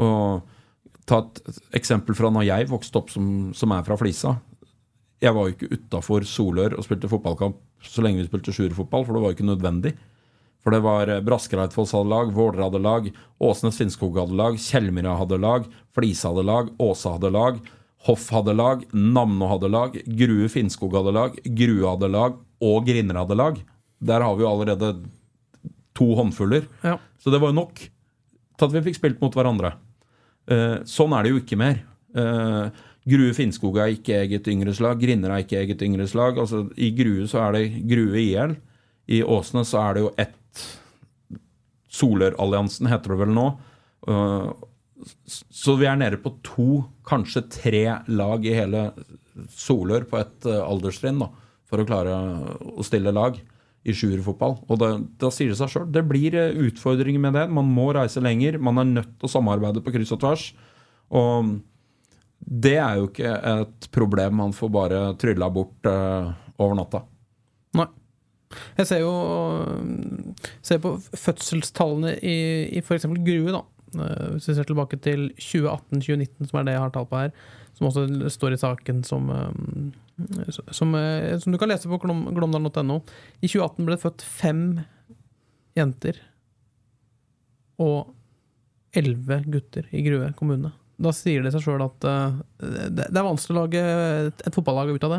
Og 0.00 1.04
ta 1.06 1.20
et 1.22 1.60
eksempel 1.76 2.16
fra 2.18 2.32
når 2.32 2.48
jeg 2.48 2.70
vokste 2.72 3.02
opp, 3.02 3.12
som, 3.12 3.52
som 3.54 3.76
er 3.76 3.84
fra 3.86 3.98
Flisa. 4.00 4.38
Jeg 5.22 5.36
var 5.36 5.46
jo 5.46 5.54
ikke 5.54 5.76
utafor 5.76 6.24
Solør 6.28 6.76
og 6.76 6.84
spilte 6.88 7.12
fotballkamp 7.12 7.60
så 7.84 8.02
lenge 8.02 8.22
vi 8.22 8.28
spilte 8.30 8.54
sjuerfotball, 8.56 9.04
for 9.04 9.14
det 9.14 9.22
var 9.22 9.32
jo 9.32 9.36
ikke 9.36 9.50
nødvendig. 9.52 9.92
For 10.64 10.74
det 10.74 10.82
var 10.82 11.10
eh, 11.12 11.22
Brasker 11.22 11.60
hadde 11.60 12.02
lag, 12.10 12.32
Våler 12.34 12.64
hadde 12.64 12.80
lag, 12.82 13.06
Åsnes 13.38 13.76
Finnskog 13.78 14.16
hadde 14.18 14.34
lag, 14.34 14.56
Kjellmyra 14.58 15.14
hadde 15.20 15.38
lag, 15.38 15.68
Flisa 15.94 16.32
hadde 16.32 16.46
lag, 16.48 16.72
Åsa 16.82 17.14
hadde 17.14 17.30
lag, 17.30 17.60
Hoff 18.06 18.28
hadde 18.34 18.54
lag, 18.54 18.84
Namno 18.94 19.48
hadde 19.50 19.70
lag, 19.72 19.96
Grue 20.06 20.48
Finnskog 20.52 20.94
hadde 20.94 21.14
lag, 21.16 21.38
Grue 21.58 21.86
hadde 21.88 22.10
lag 22.12 22.36
og 22.62 22.86
Grinner 22.86 23.18
hadde 23.22 23.38
lag. 23.38 23.58
Der 23.98 24.22
har 24.22 24.36
vi 24.36 24.44
jo 24.44 24.50
allerede 24.50 24.92
to 25.96 26.12
håndfuller. 26.18 26.68
Ja. 26.84 26.98
Så 27.18 27.32
det 27.32 27.40
var 27.42 27.52
jo 27.52 27.60
nok 27.60 27.80
til 27.80 28.68
at 28.68 28.74
vi 28.74 28.84
fikk 28.88 29.00
spilt 29.00 29.22
mot 29.22 29.34
hverandre. 29.34 29.74
Eh, 30.46 30.78
sånn 30.88 31.14
er 31.16 31.24
det 31.24 31.32
jo 31.32 31.40
ikke 31.42 31.58
mer. 31.60 31.80
Eh, 32.16 32.84
Grue 33.06 33.34
Finnskog 33.36 33.78
er 33.78 33.94
ikke 33.94 34.20
eget 34.24 34.48
yngreslag, 34.50 34.98
Grinner 35.02 35.34
er 35.34 35.44
ikke 35.44 35.60
eget 35.60 35.82
yngreslag. 35.86 36.38
Altså, 36.42 36.64
I 36.74 36.90
Grue 36.96 37.26
så 37.30 37.42
er 37.46 37.58
det 37.58 37.64
Grue 37.90 38.22
IL. 38.22 38.56
I 39.06 39.22
Åsnes 39.22 39.70
så 39.70 39.82
er 39.84 39.96
det 39.96 40.06
jo 40.06 40.14
ett 40.18 40.32
Soløralliansen 41.96 42.90
heter 42.90 43.14
det 43.14 43.20
vel 43.22 43.30
nå. 43.32 43.46
Eh, 44.10 44.48
så 45.04 45.76
vi 45.76 45.88
er 45.88 45.98
nede 46.00 46.20
på 46.22 46.32
to, 46.46 46.84
kanskje 47.06 47.44
tre 47.52 47.84
lag 48.08 48.46
i 48.46 48.54
hele 48.56 48.88
Solør 49.52 50.06
på 50.08 50.16
et 50.22 50.46
eh, 50.48 50.62
alderstrinn 50.64 51.20
for 51.66 51.82
å 51.82 51.86
klare 51.88 52.14
å 52.72 52.84
stille 52.86 53.12
lag 53.12 53.36
i 53.86 53.94
sjuerfotball. 53.94 54.56
Og 54.66 54.80
da, 54.80 54.88
da 55.20 55.30
sier 55.34 55.52
det 55.52 55.58
seg 55.58 55.72
sjøl. 55.72 55.90
Det 55.92 56.02
blir 56.08 56.34
eh, 56.38 56.56
utfordringer 56.68 57.22
med 57.22 57.36
det. 57.36 57.44
Man 57.52 57.68
må 57.68 57.90
reise 57.94 58.22
lenger. 58.24 58.56
Man 58.62 58.80
er 58.80 58.88
nødt 58.94 59.12
til 59.18 59.28
å 59.28 59.34
samarbeide 59.36 59.84
på 59.84 59.92
kryss 59.94 60.14
og 60.16 60.22
tvers. 60.24 60.46
Og 61.14 61.58
det 62.40 62.76
er 62.80 62.98
jo 63.00 63.10
ikke 63.10 63.36
et 63.52 63.86
problem 63.94 64.40
man 64.40 64.56
får 64.56 64.72
bare 64.72 65.04
trylla 65.20 65.48
bort 65.52 65.88
uh, 65.88 66.32
over 66.60 66.76
natta. 66.78 67.00
Nei. 67.78 67.86
Jeg 68.78 68.88
ser 68.88 69.00
jo 69.02 69.14
ser 70.64 70.78
på 70.82 70.92
fødselstallene 71.02 72.12
i, 72.20 72.36
i 72.76 72.82
f.eks. 72.84 73.08
Grue, 73.26 73.54
da. 73.54 73.64
Eh, 73.94 74.32
Hvis 74.34 74.48
vi 74.50 74.56
ser 74.56 74.66
tilbake 74.66 74.98
til 75.02 75.30
2018-2019, 75.38 76.48
som 76.48 76.58
er 76.60 76.66
det 76.66 76.74
jeg 76.76 76.82
har 76.82 76.92
tall 76.94 77.06
på 77.10 77.20
her, 77.20 77.32
som 77.76 77.88
også 77.90 78.30
står 78.32 78.56
i 78.56 78.60
saken 78.60 79.04
som 79.06 79.30
eh, 79.30 79.52
som, 80.72 80.94
eh, 80.96 81.36
som 81.38 81.52
du 81.52 81.58
kan 81.60 81.68
lese 81.68 81.90
på 81.90 81.98
glomdal.no 82.00 83.02
I 83.44 83.50
2018 83.50 83.84
ble 83.84 83.96
det 83.96 84.00
født 84.00 84.24
fem 84.24 84.62
jenter 85.76 86.22
og 87.76 88.14
elleve 88.96 89.42
gutter 89.44 89.84
i 89.92 90.00
Grue 90.06 90.30
kommune. 90.38 90.72
Da 90.96 91.12
sier 91.12 91.44
det 91.44 91.52
seg 91.52 91.66
sjøl 91.66 91.84
at 91.84 92.00
det, 92.00 93.10
er 93.10 93.26
vanskelig 93.26 93.52
å 93.52 93.64
lage 93.66 93.82
et 94.30 94.54
fotballag 94.56 94.94
ut 94.96 95.04
av 95.04 95.18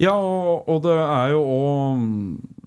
Ja, 0.00 0.14
og, 0.16 0.64
og 0.70 0.80
det 0.86 0.96
er 0.96 1.34
jo 1.34 1.40
òg 1.44 2.04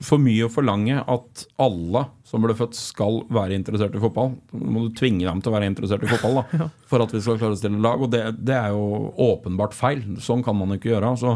for 0.03 0.21
mye 0.21 0.45
å 0.45 0.51
forlange 0.51 0.99
at 0.99 1.45
alle 1.61 2.03
som 2.27 2.43
ble 2.43 2.53
født, 2.57 2.75
skal 2.77 3.21
være 3.33 3.57
interessert 3.57 3.95
i 3.97 4.01
fotball. 4.01 4.35
Nå 4.57 4.73
må 4.73 4.85
du 4.85 4.95
tvinge 4.97 5.25
dem 5.25 5.41
til 5.41 5.51
å 5.51 5.55
være 5.55 5.69
interessert 5.69 6.05
i 6.05 6.09
fotball 6.09 6.39
da, 6.41 6.67
for 6.89 7.03
at 7.03 7.13
vi 7.13 7.21
skal 7.23 7.39
klare 7.41 7.57
å 7.57 7.59
stille 7.59 7.81
lag. 7.81 8.01
Og 8.01 8.09
det, 8.13 8.23
det 8.41 8.55
er 8.57 8.71
jo 8.73 9.11
åpenbart 9.31 9.75
feil. 9.77 10.01
Sånn 10.21 10.41
kan 10.45 10.57
man 10.57 10.73
jo 10.73 10.79
ikke 10.79 10.91
gjøre. 10.95 11.11
Så, 11.21 11.35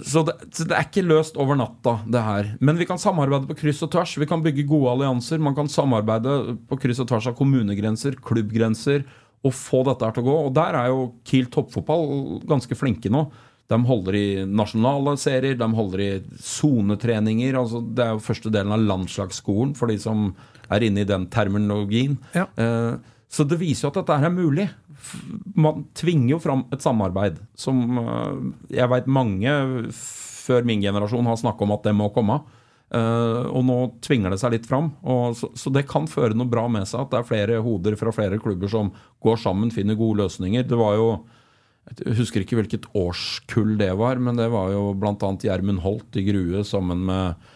så, 0.00 0.24
det, 0.28 0.36
så 0.56 0.68
det 0.68 0.78
er 0.78 0.88
ikke 0.88 1.04
løst 1.06 1.40
over 1.40 1.60
natta, 1.60 1.98
det 2.08 2.24
her. 2.24 2.54
Men 2.64 2.80
vi 2.80 2.88
kan 2.88 3.00
samarbeide 3.00 3.48
på 3.50 3.58
kryss 3.62 3.84
og 3.84 3.92
tvers. 3.92 4.16
Vi 4.20 4.28
kan 4.28 4.44
bygge 4.44 4.68
gode 4.68 4.96
allianser. 4.96 5.44
Man 5.44 5.56
kan 5.56 5.68
samarbeide 5.72 6.56
på 6.68 6.80
kryss 6.80 7.04
og 7.04 7.10
tvers 7.12 7.28
av 7.28 7.36
kommunegrenser, 7.40 8.16
klubbgrenser, 8.24 9.04
og 9.44 9.56
få 9.56 9.84
dette 9.88 10.04
her 10.04 10.16
til 10.16 10.24
å 10.24 10.28
gå. 10.30 10.40
Og 10.48 10.56
der 10.56 10.76
er 10.76 10.90
jo 10.92 11.06
Kiel 11.28 11.52
toppfotball 11.52 12.42
ganske 12.48 12.76
flinke 12.76 13.12
nå 13.12 13.28
De 13.70 13.78
holder 13.86 14.16
i 14.18 14.26
nasjonale 14.50 15.14
serier, 15.20 15.54
de 15.58 15.68
holder 15.76 16.02
i 16.02 16.10
sonetreninger. 16.42 17.54
Altså 17.58 17.82
det 17.86 18.04
er 18.04 18.16
jo 18.16 18.24
første 18.24 18.50
delen 18.52 18.74
av 18.74 18.82
landslagsskolen 18.82 19.76
for 19.78 19.92
de 19.92 19.98
som 20.02 20.32
er 20.70 20.86
inne 20.86 21.04
i 21.04 21.08
den 21.08 21.28
terminologien. 21.30 22.18
Ja. 22.34 22.48
Eh, 22.58 22.94
så 23.30 23.46
det 23.46 23.60
viser 23.60 23.86
jo 23.86 23.92
at 23.92 24.00
dette 24.00 24.16
er 24.18 24.34
mulig. 24.34 24.66
Man 25.54 25.84
tvinger 25.96 26.34
jo 26.34 26.40
fram 26.42 26.64
et 26.74 26.82
samarbeid 26.82 27.38
som 27.58 28.00
eh, 28.02 28.40
jeg 28.80 28.90
veit 28.90 29.10
mange 29.10 29.54
før 29.94 30.66
min 30.66 30.82
generasjon 30.82 31.28
har 31.30 31.38
snakka 31.38 31.66
om 31.66 31.76
at 31.76 31.86
det 31.86 31.94
må 31.94 32.10
komme. 32.14 32.40
Eh, 32.90 33.44
og 33.54 33.62
nå 33.68 33.78
tvinger 34.02 34.34
det 34.34 34.40
seg 34.42 34.56
litt 34.56 34.66
fram. 34.66 34.90
Og 35.06 35.36
så, 35.38 35.52
så 35.54 35.70
det 35.70 35.86
kan 35.90 36.10
føre 36.10 36.34
noe 36.34 36.50
bra 36.50 36.66
med 36.70 36.88
seg 36.90 37.04
at 37.04 37.14
det 37.14 37.20
er 37.20 37.28
flere 37.28 37.60
hoder 37.62 37.94
fra 38.00 38.14
flere 38.14 38.40
klubber 38.42 38.72
som 38.72 38.90
går 39.22 39.38
sammen, 39.38 39.70
finner 39.74 39.98
gode 39.98 40.24
løsninger. 40.24 40.66
Det 40.66 40.78
var 40.80 40.98
jo 40.98 41.12
jeg 41.88 42.18
husker 42.20 42.44
ikke 42.44 42.58
hvilket 42.58 42.90
årskull 42.96 43.74
det 43.80 43.90
var, 43.98 44.20
men 44.22 44.38
det 44.38 44.50
var 44.52 44.70
jo 44.74 44.92
bl.a. 44.98 45.16
Gjermund 45.42 45.82
Holt 45.84 46.18
i 46.18 46.24
Grue 46.28 46.62
sammen 46.66 47.02
med 47.08 47.48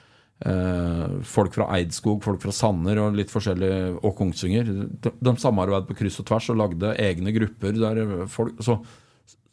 eh, 0.48 1.20
folk 1.28 1.54
fra 1.54 1.68
Eidskog, 1.76 2.22
folk 2.24 2.42
fra 2.42 2.54
Sanner 2.54 2.98
og 3.02 3.18
litt 3.18 3.32
forskjellige, 3.32 3.94
og 4.00 4.16
Kongsvinger. 4.18 4.72
De, 5.04 5.12
de 5.14 5.34
samarbeidet 5.40 5.88
på 5.90 5.98
kryss 6.00 6.18
og 6.22 6.28
tvers 6.30 6.50
og 6.50 6.60
lagde 6.60 6.94
egne 7.04 7.34
grupper. 7.37 7.78
Der 7.78 8.26
folk, 8.32 8.58
så, 8.64 8.80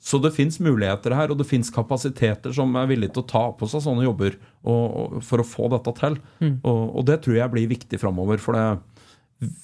så 0.01 0.21
det 0.23 0.33
fins 0.37 0.57
muligheter 0.63 1.13
her, 1.17 1.29
og 1.29 1.41
det 1.41 1.49
fins 1.49 1.69
kapasiteter 1.73 2.55
som 2.55 2.73
er 2.79 2.89
villige 2.89 3.13
til 3.17 3.25
å 3.25 3.31
ta 3.35 3.43
på 3.57 3.69
seg 3.69 3.85
sånne 3.85 4.07
jobber 4.07 4.39
og, 4.63 4.85
og, 4.87 5.19
for 5.27 5.43
å 5.43 5.47
få 5.47 5.69
dette 5.75 5.93
til. 5.99 6.17
Og, 6.63 6.81
og 6.97 7.05
det 7.11 7.21
tror 7.21 7.37
jeg 7.37 7.53
blir 7.53 7.69
viktig 7.75 8.01
framover. 8.01 8.41
For 8.41 8.57
det, 8.57 8.65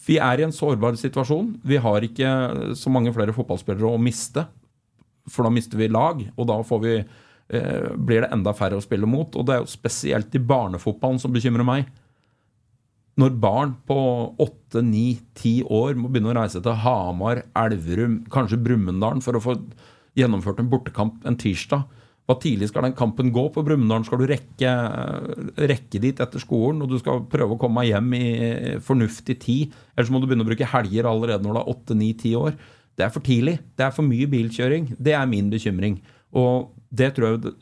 vi 0.06 0.22
er 0.22 0.42
i 0.42 0.46
en 0.46 0.56
sårbar 0.56 0.96
situasjon. 1.00 1.56
Vi 1.66 1.82
har 1.82 2.06
ikke 2.06 2.30
så 2.78 2.94
mange 2.94 3.16
flere 3.16 3.36
fotballspillere 3.36 3.90
å 3.90 4.02
miste 4.02 4.46
for 5.32 5.48
da 5.48 5.54
mister 5.54 5.80
vi 5.80 5.90
lag, 5.92 6.22
og 6.36 6.50
da 6.50 6.58
vi, 6.84 6.98
eh, 6.98 7.88
blir 7.96 8.24
det 8.24 8.32
enda 8.32 8.54
færre 8.54 8.80
å 8.80 8.84
spille 8.84 9.10
mot. 9.10 9.36
Og 9.36 9.46
det 9.46 9.56
er 9.56 9.64
jo 9.64 9.72
spesielt 9.72 10.36
i 10.36 10.44
barnefotballen 10.44 11.20
som 11.20 11.34
bekymrer 11.34 11.66
meg. 11.66 11.92
Når 13.18 13.40
barn 13.42 13.76
på 13.88 14.00
åtte, 14.38 14.84
ni, 14.86 15.20
ti 15.34 15.64
år 15.64 15.96
må 15.98 16.10
begynne 16.10 16.36
å 16.36 16.38
reise 16.38 16.62
til 16.62 16.76
Hamar, 16.84 17.44
Elverum, 17.58 18.26
kanskje 18.30 18.62
Brumunddal 18.62 19.24
for 19.26 19.34
å 19.34 19.42
få 19.42 19.56
gjennomført 20.18 20.60
en 20.62 20.70
bortekamp 20.70 21.26
en 21.26 21.38
tirsdag. 21.38 21.88
Hva 22.28 22.36
tidlig 22.44 22.68
skal 22.68 22.84
den 22.84 22.96
kampen 22.98 23.32
gå 23.32 23.46
på 23.56 23.64
Brumunddal? 23.64 24.04
Skal 24.06 24.20
du 24.20 24.28
rekke, 24.28 24.72
rekke 25.56 26.02
dit 26.04 26.18
etter 26.20 26.44
skolen, 26.44 26.82
og 26.84 26.92
du 26.92 26.98
skal 27.00 27.24
prøve 27.32 27.56
å 27.56 27.62
komme 27.62 27.86
hjem 27.88 28.10
i 28.18 28.26
fornuftig 28.84 29.38
tid? 29.46 29.78
Eller 29.96 30.10
så 30.10 30.14
må 30.14 30.20
du 30.20 30.28
begynne 30.28 30.44
å 30.44 30.50
bruke 30.50 30.68
helger 30.68 31.08
allerede 31.08 31.48
når 31.48 31.56
du 31.56 31.62
er 31.62 31.72
åtte, 31.72 31.96
ni, 31.98 32.12
ti 32.20 32.34
år. 32.38 32.58
Det 32.98 33.06
er 33.06 33.14
for 33.14 33.26
tidlig. 33.26 33.60
Det 33.78 33.86
er 33.86 33.94
for 33.94 34.08
mye 34.08 34.28
bilkjøring. 34.30 34.90
Det 34.98 35.14
er 35.14 35.30
min 35.30 35.52
bekymring. 35.54 36.00
Og 36.34 36.72
det 36.90 37.14
tror 37.16 37.36
jeg 37.36 37.54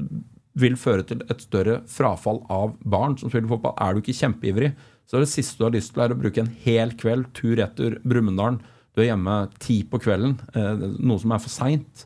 vil 0.55 0.77
føre 0.79 1.03
til 1.07 1.23
et 1.27 1.43
større 1.43 1.81
frafall 1.91 2.39
av 2.51 2.77
barn 2.87 3.17
som 3.19 3.31
spiller 3.31 3.51
fotball. 3.51 3.75
Er 3.81 3.93
du 3.93 4.01
ikke 4.01 4.15
kjempeivrig, 4.15 4.71
så 5.05 5.17
er 5.17 5.25
det 5.25 5.33
siste 5.33 5.59
du 5.59 5.67
har 5.67 5.75
lyst 5.75 5.93
til, 5.93 6.05
er 6.05 6.15
å 6.15 6.19
bruke 6.19 6.41
en 6.41 6.53
hel 6.63 6.95
kveld 6.97 7.27
tur-retur 7.37 7.99
Brumunddal. 8.07 8.61
Du 8.95 9.03
er 9.03 9.11
hjemme 9.11 9.35
ti 9.59 9.81
på 9.83 9.99
kvelden, 10.01 10.37
eh, 10.55 10.87
noe 11.03 11.19
som 11.19 11.35
er 11.35 11.43
for 11.43 11.51
seint. 11.51 12.05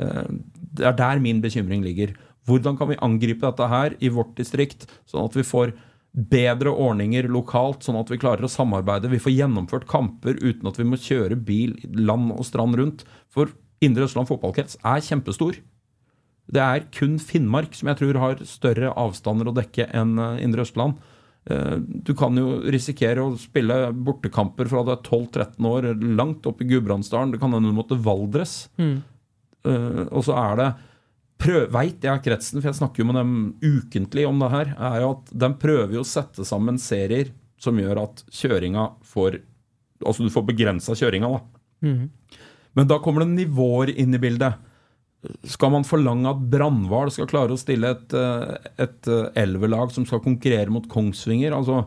Eh, 0.00 0.24
det 0.72 0.86
er 0.88 0.96
der 0.96 1.20
min 1.20 1.42
bekymring 1.44 1.84
ligger. 1.84 2.16
Hvordan 2.48 2.78
kan 2.78 2.88
vi 2.88 2.96
angripe 3.04 3.44
dette 3.44 3.68
her 3.68 3.94
i 4.00 4.08
vårt 4.08 4.34
distrikt, 4.40 4.88
sånn 5.06 5.28
at 5.28 5.36
vi 5.36 5.44
får 5.44 5.74
bedre 6.12 6.72
ordninger 6.74 7.28
lokalt, 7.30 7.84
sånn 7.86 7.98
at 8.00 8.10
vi 8.10 8.18
klarer 8.18 8.46
å 8.46 8.50
samarbeide. 8.50 9.10
Vi 9.12 9.20
får 9.22 9.34
gjennomført 9.36 9.86
kamper 9.90 10.40
uten 10.42 10.66
at 10.66 10.78
vi 10.80 10.86
må 10.88 10.98
kjøre 10.98 11.36
bil 11.38 11.76
land 11.94 12.32
og 12.34 12.42
strand 12.48 12.74
rundt. 12.80 13.04
For 13.30 13.52
Indre 13.84 14.08
Østland 14.08 14.28
fotballkrets 14.28 14.76
er 14.82 15.04
kjempestor. 15.06 15.60
Det 16.50 16.60
er 16.64 16.88
kun 16.90 17.14
Finnmark 17.22 17.76
som 17.78 17.92
jeg 17.92 18.00
tror 18.00 18.18
har 18.18 18.42
større 18.48 18.90
avstander 18.98 19.48
å 19.48 19.54
dekke 19.54 19.86
enn 19.94 20.18
eh, 20.18 20.42
Indre 20.42 20.66
Østland. 20.66 20.98
Eh, 21.46 21.76
Du 21.78 22.10
kan 22.18 22.34
jo 22.36 22.58
risikere 22.74 23.22
å 23.22 23.38
spille 23.38 23.92
bortekamper 23.94 24.66
fra 24.68 24.82
du 24.82 24.90
er 24.96 25.04
12-13 25.06 25.70
år, 25.70 25.88
langt 26.18 26.46
opp 26.50 26.60
i 26.60 26.68
Gudbrandsdalen. 26.72 27.30
Det 27.32 27.40
kan 27.40 27.54
hende 27.54 27.70
du 27.70 27.76
måtte 27.78 27.98
Valdres. 28.02 28.64
Mm. 28.82 28.98
og 30.10 30.22
så 30.24 30.32
er 30.40 30.54
det 30.56 30.68
Veit 31.40 32.04
jeg 32.04 32.22
kretsen, 32.24 32.60
for 32.60 32.68
jeg 32.68 32.78
snakker 32.78 33.02
jo 33.02 33.08
med 33.08 33.16
dem 33.16 33.34
ukentlig 33.62 34.26
om 34.28 34.40
det 34.42 34.50
her, 34.52 34.72
er 34.76 34.98
jo 35.00 35.12
at 35.14 35.30
de 35.42 35.48
prøver 35.62 35.94
jo 35.96 36.02
å 36.04 36.08
sette 36.08 36.44
sammen 36.44 36.80
serier 36.80 37.32
som 37.60 37.78
gjør 37.80 38.02
at 38.06 38.24
kjøringa 38.32 38.90
får 39.04 39.40
Altså 40.00 40.24
du 40.24 40.30
får 40.32 40.46
begrensa 40.48 40.94
kjøringa, 40.96 41.28
da. 41.28 41.40
Men 42.72 42.86
da 42.88 42.96
kommer 43.04 43.20
det 43.20 43.34
nivåer 43.34 43.90
inn 44.00 44.16
i 44.16 44.20
bildet. 44.22 44.54
Skal 45.44 45.74
man 45.74 45.84
forlange 45.84 46.30
at 46.30 46.40
Brannhval 46.54 47.12
skal 47.12 47.28
klare 47.28 47.52
å 47.52 47.60
stille 47.60 47.90
et, 47.92 48.14
eh, 48.16 48.70
et 48.80 49.10
elvelag 49.36 49.92
som 49.92 50.06
skal 50.08 50.22
konkurrere 50.24 50.72
mot 50.72 50.88
Kongsvinger? 50.88 51.52
altså 51.52 51.82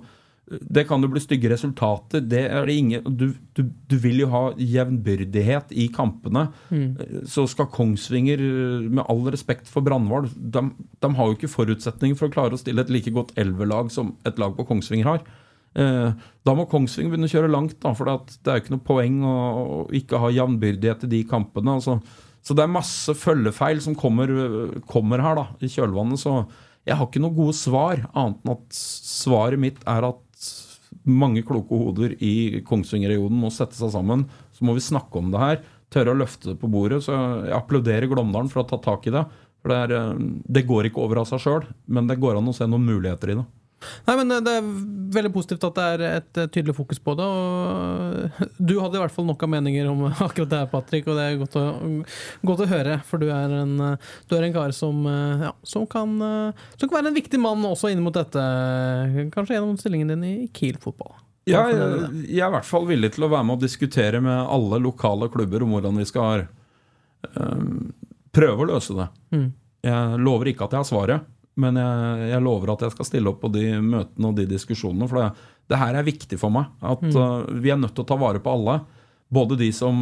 det 0.46 0.84
kan 0.90 1.02
jo 1.02 1.08
bli 1.10 1.22
stygge 1.24 1.50
resultater. 1.54 2.22
Det 2.30 2.42
er 2.52 2.66
det 2.68 2.74
ingen, 2.76 3.06
du, 3.18 3.30
du, 3.56 3.62
du 3.90 3.96
vil 4.04 4.20
jo 4.26 4.28
ha 4.34 4.42
jevnbyrdighet 4.60 5.72
i 5.72 5.88
kampene. 5.96 6.50
Så 7.30 7.46
skal 7.50 7.70
Kongsvinger, 7.72 8.44
med 8.92 9.06
all 9.08 9.24
respekt 9.32 9.72
for 9.72 9.86
Brandval, 9.86 10.28
de, 10.36 10.66
de 11.00 11.12
har 11.16 11.30
jo 11.30 11.38
ikke 11.38 11.52
forutsetninger 11.54 12.20
for 12.20 12.28
å 12.28 12.36
klare 12.36 12.58
å 12.58 12.60
stille 12.62 12.84
et 12.84 12.92
like 12.92 13.14
godt 13.16 13.32
elvelag 13.40 13.90
som 13.96 14.18
et 14.28 14.42
lag 14.42 14.54
på 14.58 14.66
Kongsvinger 14.68 15.10
har. 15.14 15.24
Eh, 15.80 16.12
Da 16.44 16.54
må 16.54 16.68
Kongsvinger 16.70 17.14
begynne 17.14 17.30
å 17.32 17.34
kjøre 17.34 17.50
langt, 17.54 17.80
da, 17.82 17.94
for 17.96 18.12
det 18.12 18.52
er 18.52 18.60
jo 18.60 18.66
ikke 18.66 18.76
noe 18.76 18.86
poeng 18.92 19.22
å, 19.24 19.38
å 19.64 19.80
ikke 19.96 20.20
ha 20.22 20.34
jevnbyrdighet 20.36 21.08
i 21.08 21.12
de 21.16 21.24
kampene. 21.30 21.80
Altså. 21.80 22.02
Så 22.44 22.52
det 22.54 22.66
er 22.66 22.76
masse 22.76 23.16
følgefeil 23.16 23.80
som 23.82 23.96
kommer, 23.96 24.28
kommer 24.92 25.24
her 25.24 25.40
da, 25.40 25.48
i 25.64 25.72
kjølvannet. 25.72 26.20
Så 26.20 26.36
jeg 26.84 27.00
har 27.00 27.08
ikke 27.08 27.24
noe 27.24 27.32
gode 27.38 27.56
svar, 27.56 28.04
annet 28.12 28.44
enn 28.44 28.58
at 28.58 28.76
svaret 28.76 29.62
mitt 29.64 29.80
er 29.88 30.10
at 30.12 30.20
mange 31.10 31.44
kloke 31.48 31.78
hoder 31.80 32.14
i 32.24 32.62
Kongsvinger-regionen 32.68 33.40
må 33.40 33.52
sette 33.54 33.78
seg 33.78 33.94
sammen. 33.94 34.28
Så 34.56 34.66
må 34.68 34.76
vi 34.78 34.84
snakke 34.86 35.20
om 35.20 35.32
det 35.34 35.42
her, 35.42 35.64
tørre 35.94 36.14
å 36.14 36.20
løfte 36.20 36.52
det 36.52 36.60
på 36.62 36.70
bordet. 36.72 37.02
Så 37.06 37.16
jeg 37.16 37.56
applauderer 37.58 38.10
Glåmdalen 38.12 38.52
for 38.52 38.62
å 38.62 38.66
ha 38.66 38.72
tatt 38.74 38.86
tak 38.88 39.10
i 39.10 39.16
det. 39.16 39.26
For 39.64 39.72
det, 39.72 39.82
er, 39.86 39.96
eh, 39.98 40.24
det 40.58 40.66
går 40.68 40.90
ikke 40.90 41.04
over 41.04 41.22
av 41.22 41.30
seg 41.30 41.44
sjøl, 41.44 41.68
men 41.88 42.10
det 42.10 42.20
går 42.22 42.40
an 42.40 42.52
å 42.52 42.56
se 42.56 42.68
noen 42.68 42.86
muligheter 42.88 43.32
i 43.32 43.38
det. 43.40 43.46
Nei, 44.08 44.16
men 44.20 44.32
Det 44.46 44.54
er 44.58 44.68
veldig 45.14 45.32
positivt 45.34 45.66
at 45.68 45.78
det 45.78 45.86
er 45.94 46.04
et 46.10 46.40
eh, 46.42 46.50
tydelig 46.52 46.76
fokus 46.78 47.00
på 47.04 47.16
det. 47.18 47.26
og 47.26 48.48
Du 48.70 48.76
hadde 48.82 48.98
i 48.98 49.02
hvert 49.04 49.16
fall 49.16 49.28
nok 49.28 49.44
av 49.46 49.52
meninger 49.54 49.90
om 49.90 50.06
akkurat 50.28 50.52
det 50.52 50.62
her, 50.64 50.70
Patrick, 50.72 51.08
og 51.08 51.20
det 51.20 51.26
er 51.26 51.42
godt 51.42 51.58
å, 51.60 51.66
godt 52.46 52.66
å 52.66 52.70
høre. 52.72 53.00
For 53.08 53.22
du 53.22 53.28
er 53.34 53.58
en, 53.62 53.76
du 54.30 54.38
er 54.38 54.48
en 54.48 54.56
kar 54.56 54.76
som, 54.76 55.04
eh, 55.10 55.48
ja, 55.50 55.52
som, 55.68 55.88
kan, 55.90 56.16
eh, 56.28 56.66
som 56.78 56.88
kan 56.88 57.00
være 57.00 57.14
en 57.14 57.20
viktig 57.20 57.42
mann 57.42 57.68
også 57.70 57.92
inn 57.94 58.04
mot 58.06 58.16
dette. 58.16 58.48
Kanskje 59.34 59.58
gjennom 59.58 59.78
stillingen 59.82 60.16
din 60.16 60.28
i 60.28 60.36
Kiel 60.56 60.80
fotball. 60.84 61.16
Ja, 61.50 61.66
jeg, 61.68 62.08
jeg 62.30 62.40
er 62.40 62.48
i 62.48 62.56
hvert 62.56 62.68
fall 62.68 62.86
villig 62.88 63.12
til 63.18 63.26
å 63.26 63.32
være 63.34 63.44
med 63.50 63.58
og 63.58 63.66
diskutere 63.66 64.22
med 64.24 64.46
alle 64.48 64.80
lokale 64.80 65.28
klubber 65.32 65.66
om 65.66 65.74
hvordan 65.76 66.00
vi 66.00 66.06
skal 66.08 66.46
prøve 68.34 68.64
å 68.64 68.68
løse 68.70 68.96
det. 68.96 69.10
Jeg 69.84 70.20
lover 70.24 70.50
ikke 70.52 70.68
at 70.68 70.76
jeg 70.76 70.80
har 70.80 70.88
svaret, 70.88 71.28
men 71.60 71.78
jeg, 71.78 72.30
jeg 72.32 72.44
lover 72.46 72.74
at 72.74 72.88
jeg 72.88 72.96
skal 72.96 73.08
stille 73.10 73.30
opp 73.30 73.44
på 73.44 73.52
de 73.54 73.68
møtene 73.84 74.30
og 74.30 74.38
de 74.40 74.48
diskusjonene. 74.50 75.10
For 75.10 75.20
det, 75.20 75.50
det 75.70 75.80
her 75.82 76.00
er 76.00 76.08
viktig 76.08 76.40
for 76.42 76.54
meg. 76.54 76.72
At 76.82 77.06
øh, 77.06 77.52
vi 77.62 77.74
er 77.74 77.80
nødt 77.80 77.96
til 77.98 78.06
å 78.06 78.10
ta 78.10 78.18
vare 78.20 78.42
på 78.44 78.56
alle. 78.58 78.80
Både 79.34 79.58
de 79.60 79.70
som 79.76 80.02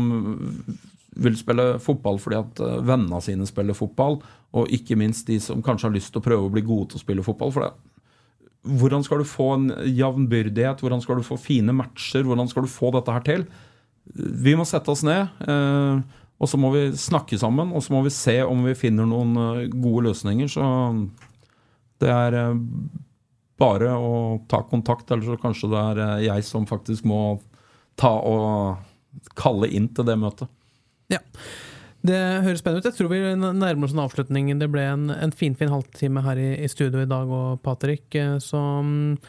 vil 1.21 1.35
spille 1.35 1.75
fotball 1.83 2.19
fordi 2.23 2.39
at 2.39 2.61
øh, 2.63 2.79
vennene 2.87 3.19
sine 3.23 3.47
spiller 3.49 3.77
fotball, 3.77 4.21
og 4.55 4.71
ikke 4.73 4.97
minst 4.99 5.27
de 5.27 5.39
som 5.43 5.63
kanskje 5.63 5.89
har 5.89 5.95
lyst 5.95 6.13
til 6.13 6.21
å 6.21 6.25
prøve 6.25 6.47
å 6.47 6.53
bli 6.53 6.63
gode 6.65 6.91
til 6.91 7.01
å 7.01 7.03
spille 7.03 7.25
fotball. 7.25 7.53
For 7.55 7.67
det, 7.67 7.71
hvordan 8.81 9.03
skal 9.03 9.21
du 9.21 9.27
få 9.27 9.49
en 9.55 9.69
jevnbyrdighet? 9.87 10.83
Hvordan 10.83 11.01
skal 11.03 11.19
du 11.19 11.25
få 11.25 11.37
fine 11.41 11.73
matcher? 11.75 12.25
Hvordan 12.27 12.49
skal 12.51 12.67
du 12.67 12.71
få 12.71 12.91
dette 12.93 13.15
her 13.15 13.23
til? 13.25 13.45
Vi 14.13 14.53
må 14.57 14.65
sette 14.67 14.91
oss 14.91 15.03
ned, 15.07 15.29
eh, 15.47 16.01
og 16.41 16.49
så 16.49 16.57
må 16.59 16.71
vi 16.73 16.83
snakke 16.97 17.39
sammen. 17.41 17.71
Og 17.73 17.83
så 17.85 17.93
må 17.95 18.03
vi 18.05 18.13
se 18.13 18.37
om 18.43 18.65
vi 18.67 18.77
finner 18.77 19.07
noen 19.09 19.33
eh, 19.37 19.71
gode 19.71 20.09
løsninger. 20.09 20.51
Så 20.51 20.65
det 22.01 22.09
er 22.11 22.37
eh, 22.37 22.53
bare 23.61 23.93
å 23.93 24.13
ta 24.49 24.63
kontakt, 24.69 25.11
eller 25.11 25.27
så 25.27 25.41
kanskje 25.41 25.69
det 25.71 25.81
er 25.81 26.05
eh, 26.05 26.23
jeg 26.27 26.47
som 26.47 26.67
faktisk 26.69 27.05
må 27.09 27.21
ta 27.99 28.13
og 28.25 29.27
kalle 29.37 29.69
inn 29.69 29.89
til 29.93 30.07
det 30.07 30.17
møtet. 30.19 30.49
Ja. 31.11 31.21
Det 32.01 32.17
høres 32.41 32.63
spennende 32.63 32.81
ut. 32.81 32.87
Jeg 32.89 32.97
tror 32.97 33.11
vi 33.11 33.19
nærmer 33.37 33.85
oss 33.85 33.93
en 33.93 34.01
avslutning. 34.01 34.49
Det 34.57 34.71
ble 34.73 34.87
en, 34.89 35.11
en 35.13 35.33
finfin 35.37 35.69
halvtime 35.69 36.23
her 36.25 36.39
i, 36.41 36.49
i 36.65 36.69
studio 36.71 37.03
i 37.03 37.09
dag, 37.09 37.29
og 37.29 37.61
Patrick, 37.65 38.07
eh, 38.17 38.39
så 38.41 38.61
mm, 38.81 39.19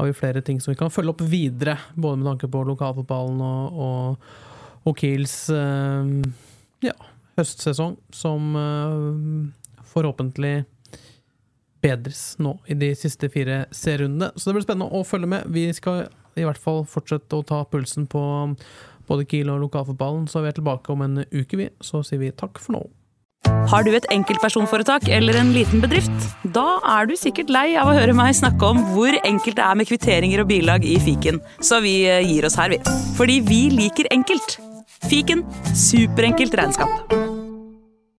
har 0.00 0.08
vi 0.08 0.16
flere 0.16 0.44
ting 0.46 0.62
som 0.62 0.72
vi 0.72 0.80
kan 0.80 0.92
følge 0.92 1.12
opp 1.12 1.24
videre. 1.28 1.76
Både 1.92 2.22
med 2.22 2.30
tanke 2.30 2.48
på 2.50 2.64
lokalfotballen 2.70 3.42
og, 3.44 3.82
og, 3.88 4.30
og 4.88 4.96
Kiels 4.98 5.36
ja, 6.84 6.94
høstsesong, 7.38 7.94
som 8.12 8.56
forhåpentlig 9.92 10.64
bedres 11.84 12.24
nå 12.42 12.56
i 12.70 12.76
de 12.78 12.90
siste 12.98 13.28
fire 13.32 13.64
serierundene. 13.74 14.32
Så 14.36 14.48
det 14.48 14.58
blir 14.58 14.66
spennende 14.66 14.90
å 14.90 15.04
følge 15.06 15.30
med. 15.36 15.46
Vi 15.52 15.68
skal 15.76 16.06
i 16.34 16.46
hvert 16.46 16.60
fall 16.60 16.82
fortsette 16.88 17.38
å 17.38 17.46
ta 17.46 17.62
pulsen 17.68 18.08
på 18.10 18.24
både 19.08 19.28
Kiel 19.28 19.52
og 19.52 19.62
lokalfotballen. 19.66 20.26
Så 20.30 20.42
vi 20.42 20.50
er 20.50 20.58
tilbake 20.58 20.92
om 20.94 21.04
en 21.04 21.24
uke, 21.30 21.60
vi. 21.60 21.70
Så 21.84 22.02
sier 22.06 22.22
vi 22.22 22.34
takk 22.34 22.60
for 22.62 22.78
nå. 22.78 22.84
Har 23.68 23.84
du 23.84 23.92
et 23.96 24.06
enkeltpersonforetak 24.12 25.08
eller 25.12 25.36
en 25.40 25.52
liten 25.56 25.82
bedrift? 25.84 26.12
Da 26.56 26.78
er 26.96 27.08
du 27.08 27.14
sikkert 27.18 27.52
lei 27.52 27.66
av 27.80 27.90
å 27.90 27.96
høre 27.96 28.16
meg 28.16 28.36
snakke 28.36 28.72
om 28.72 28.80
hvor 28.92 29.16
enkelt 29.20 29.58
det 29.60 29.66
er 29.66 29.78
med 29.80 29.88
kvitteringer 29.88 30.44
og 30.44 30.50
bilag 30.52 30.84
i 30.88 30.96
fiken, 31.02 31.40
så 31.60 31.80
vi 31.84 31.96
eh, 32.08 32.24
gir 32.24 32.48
oss 32.48 32.58
her, 32.60 32.72
vi. 32.72 32.80
Fordi 33.18 33.40
vi 33.44 33.62
liker 33.72 34.08
enkelt. 34.14 34.58
Fiken 35.04 35.44
superenkelt 35.76 36.56
regnskap. 36.60 37.43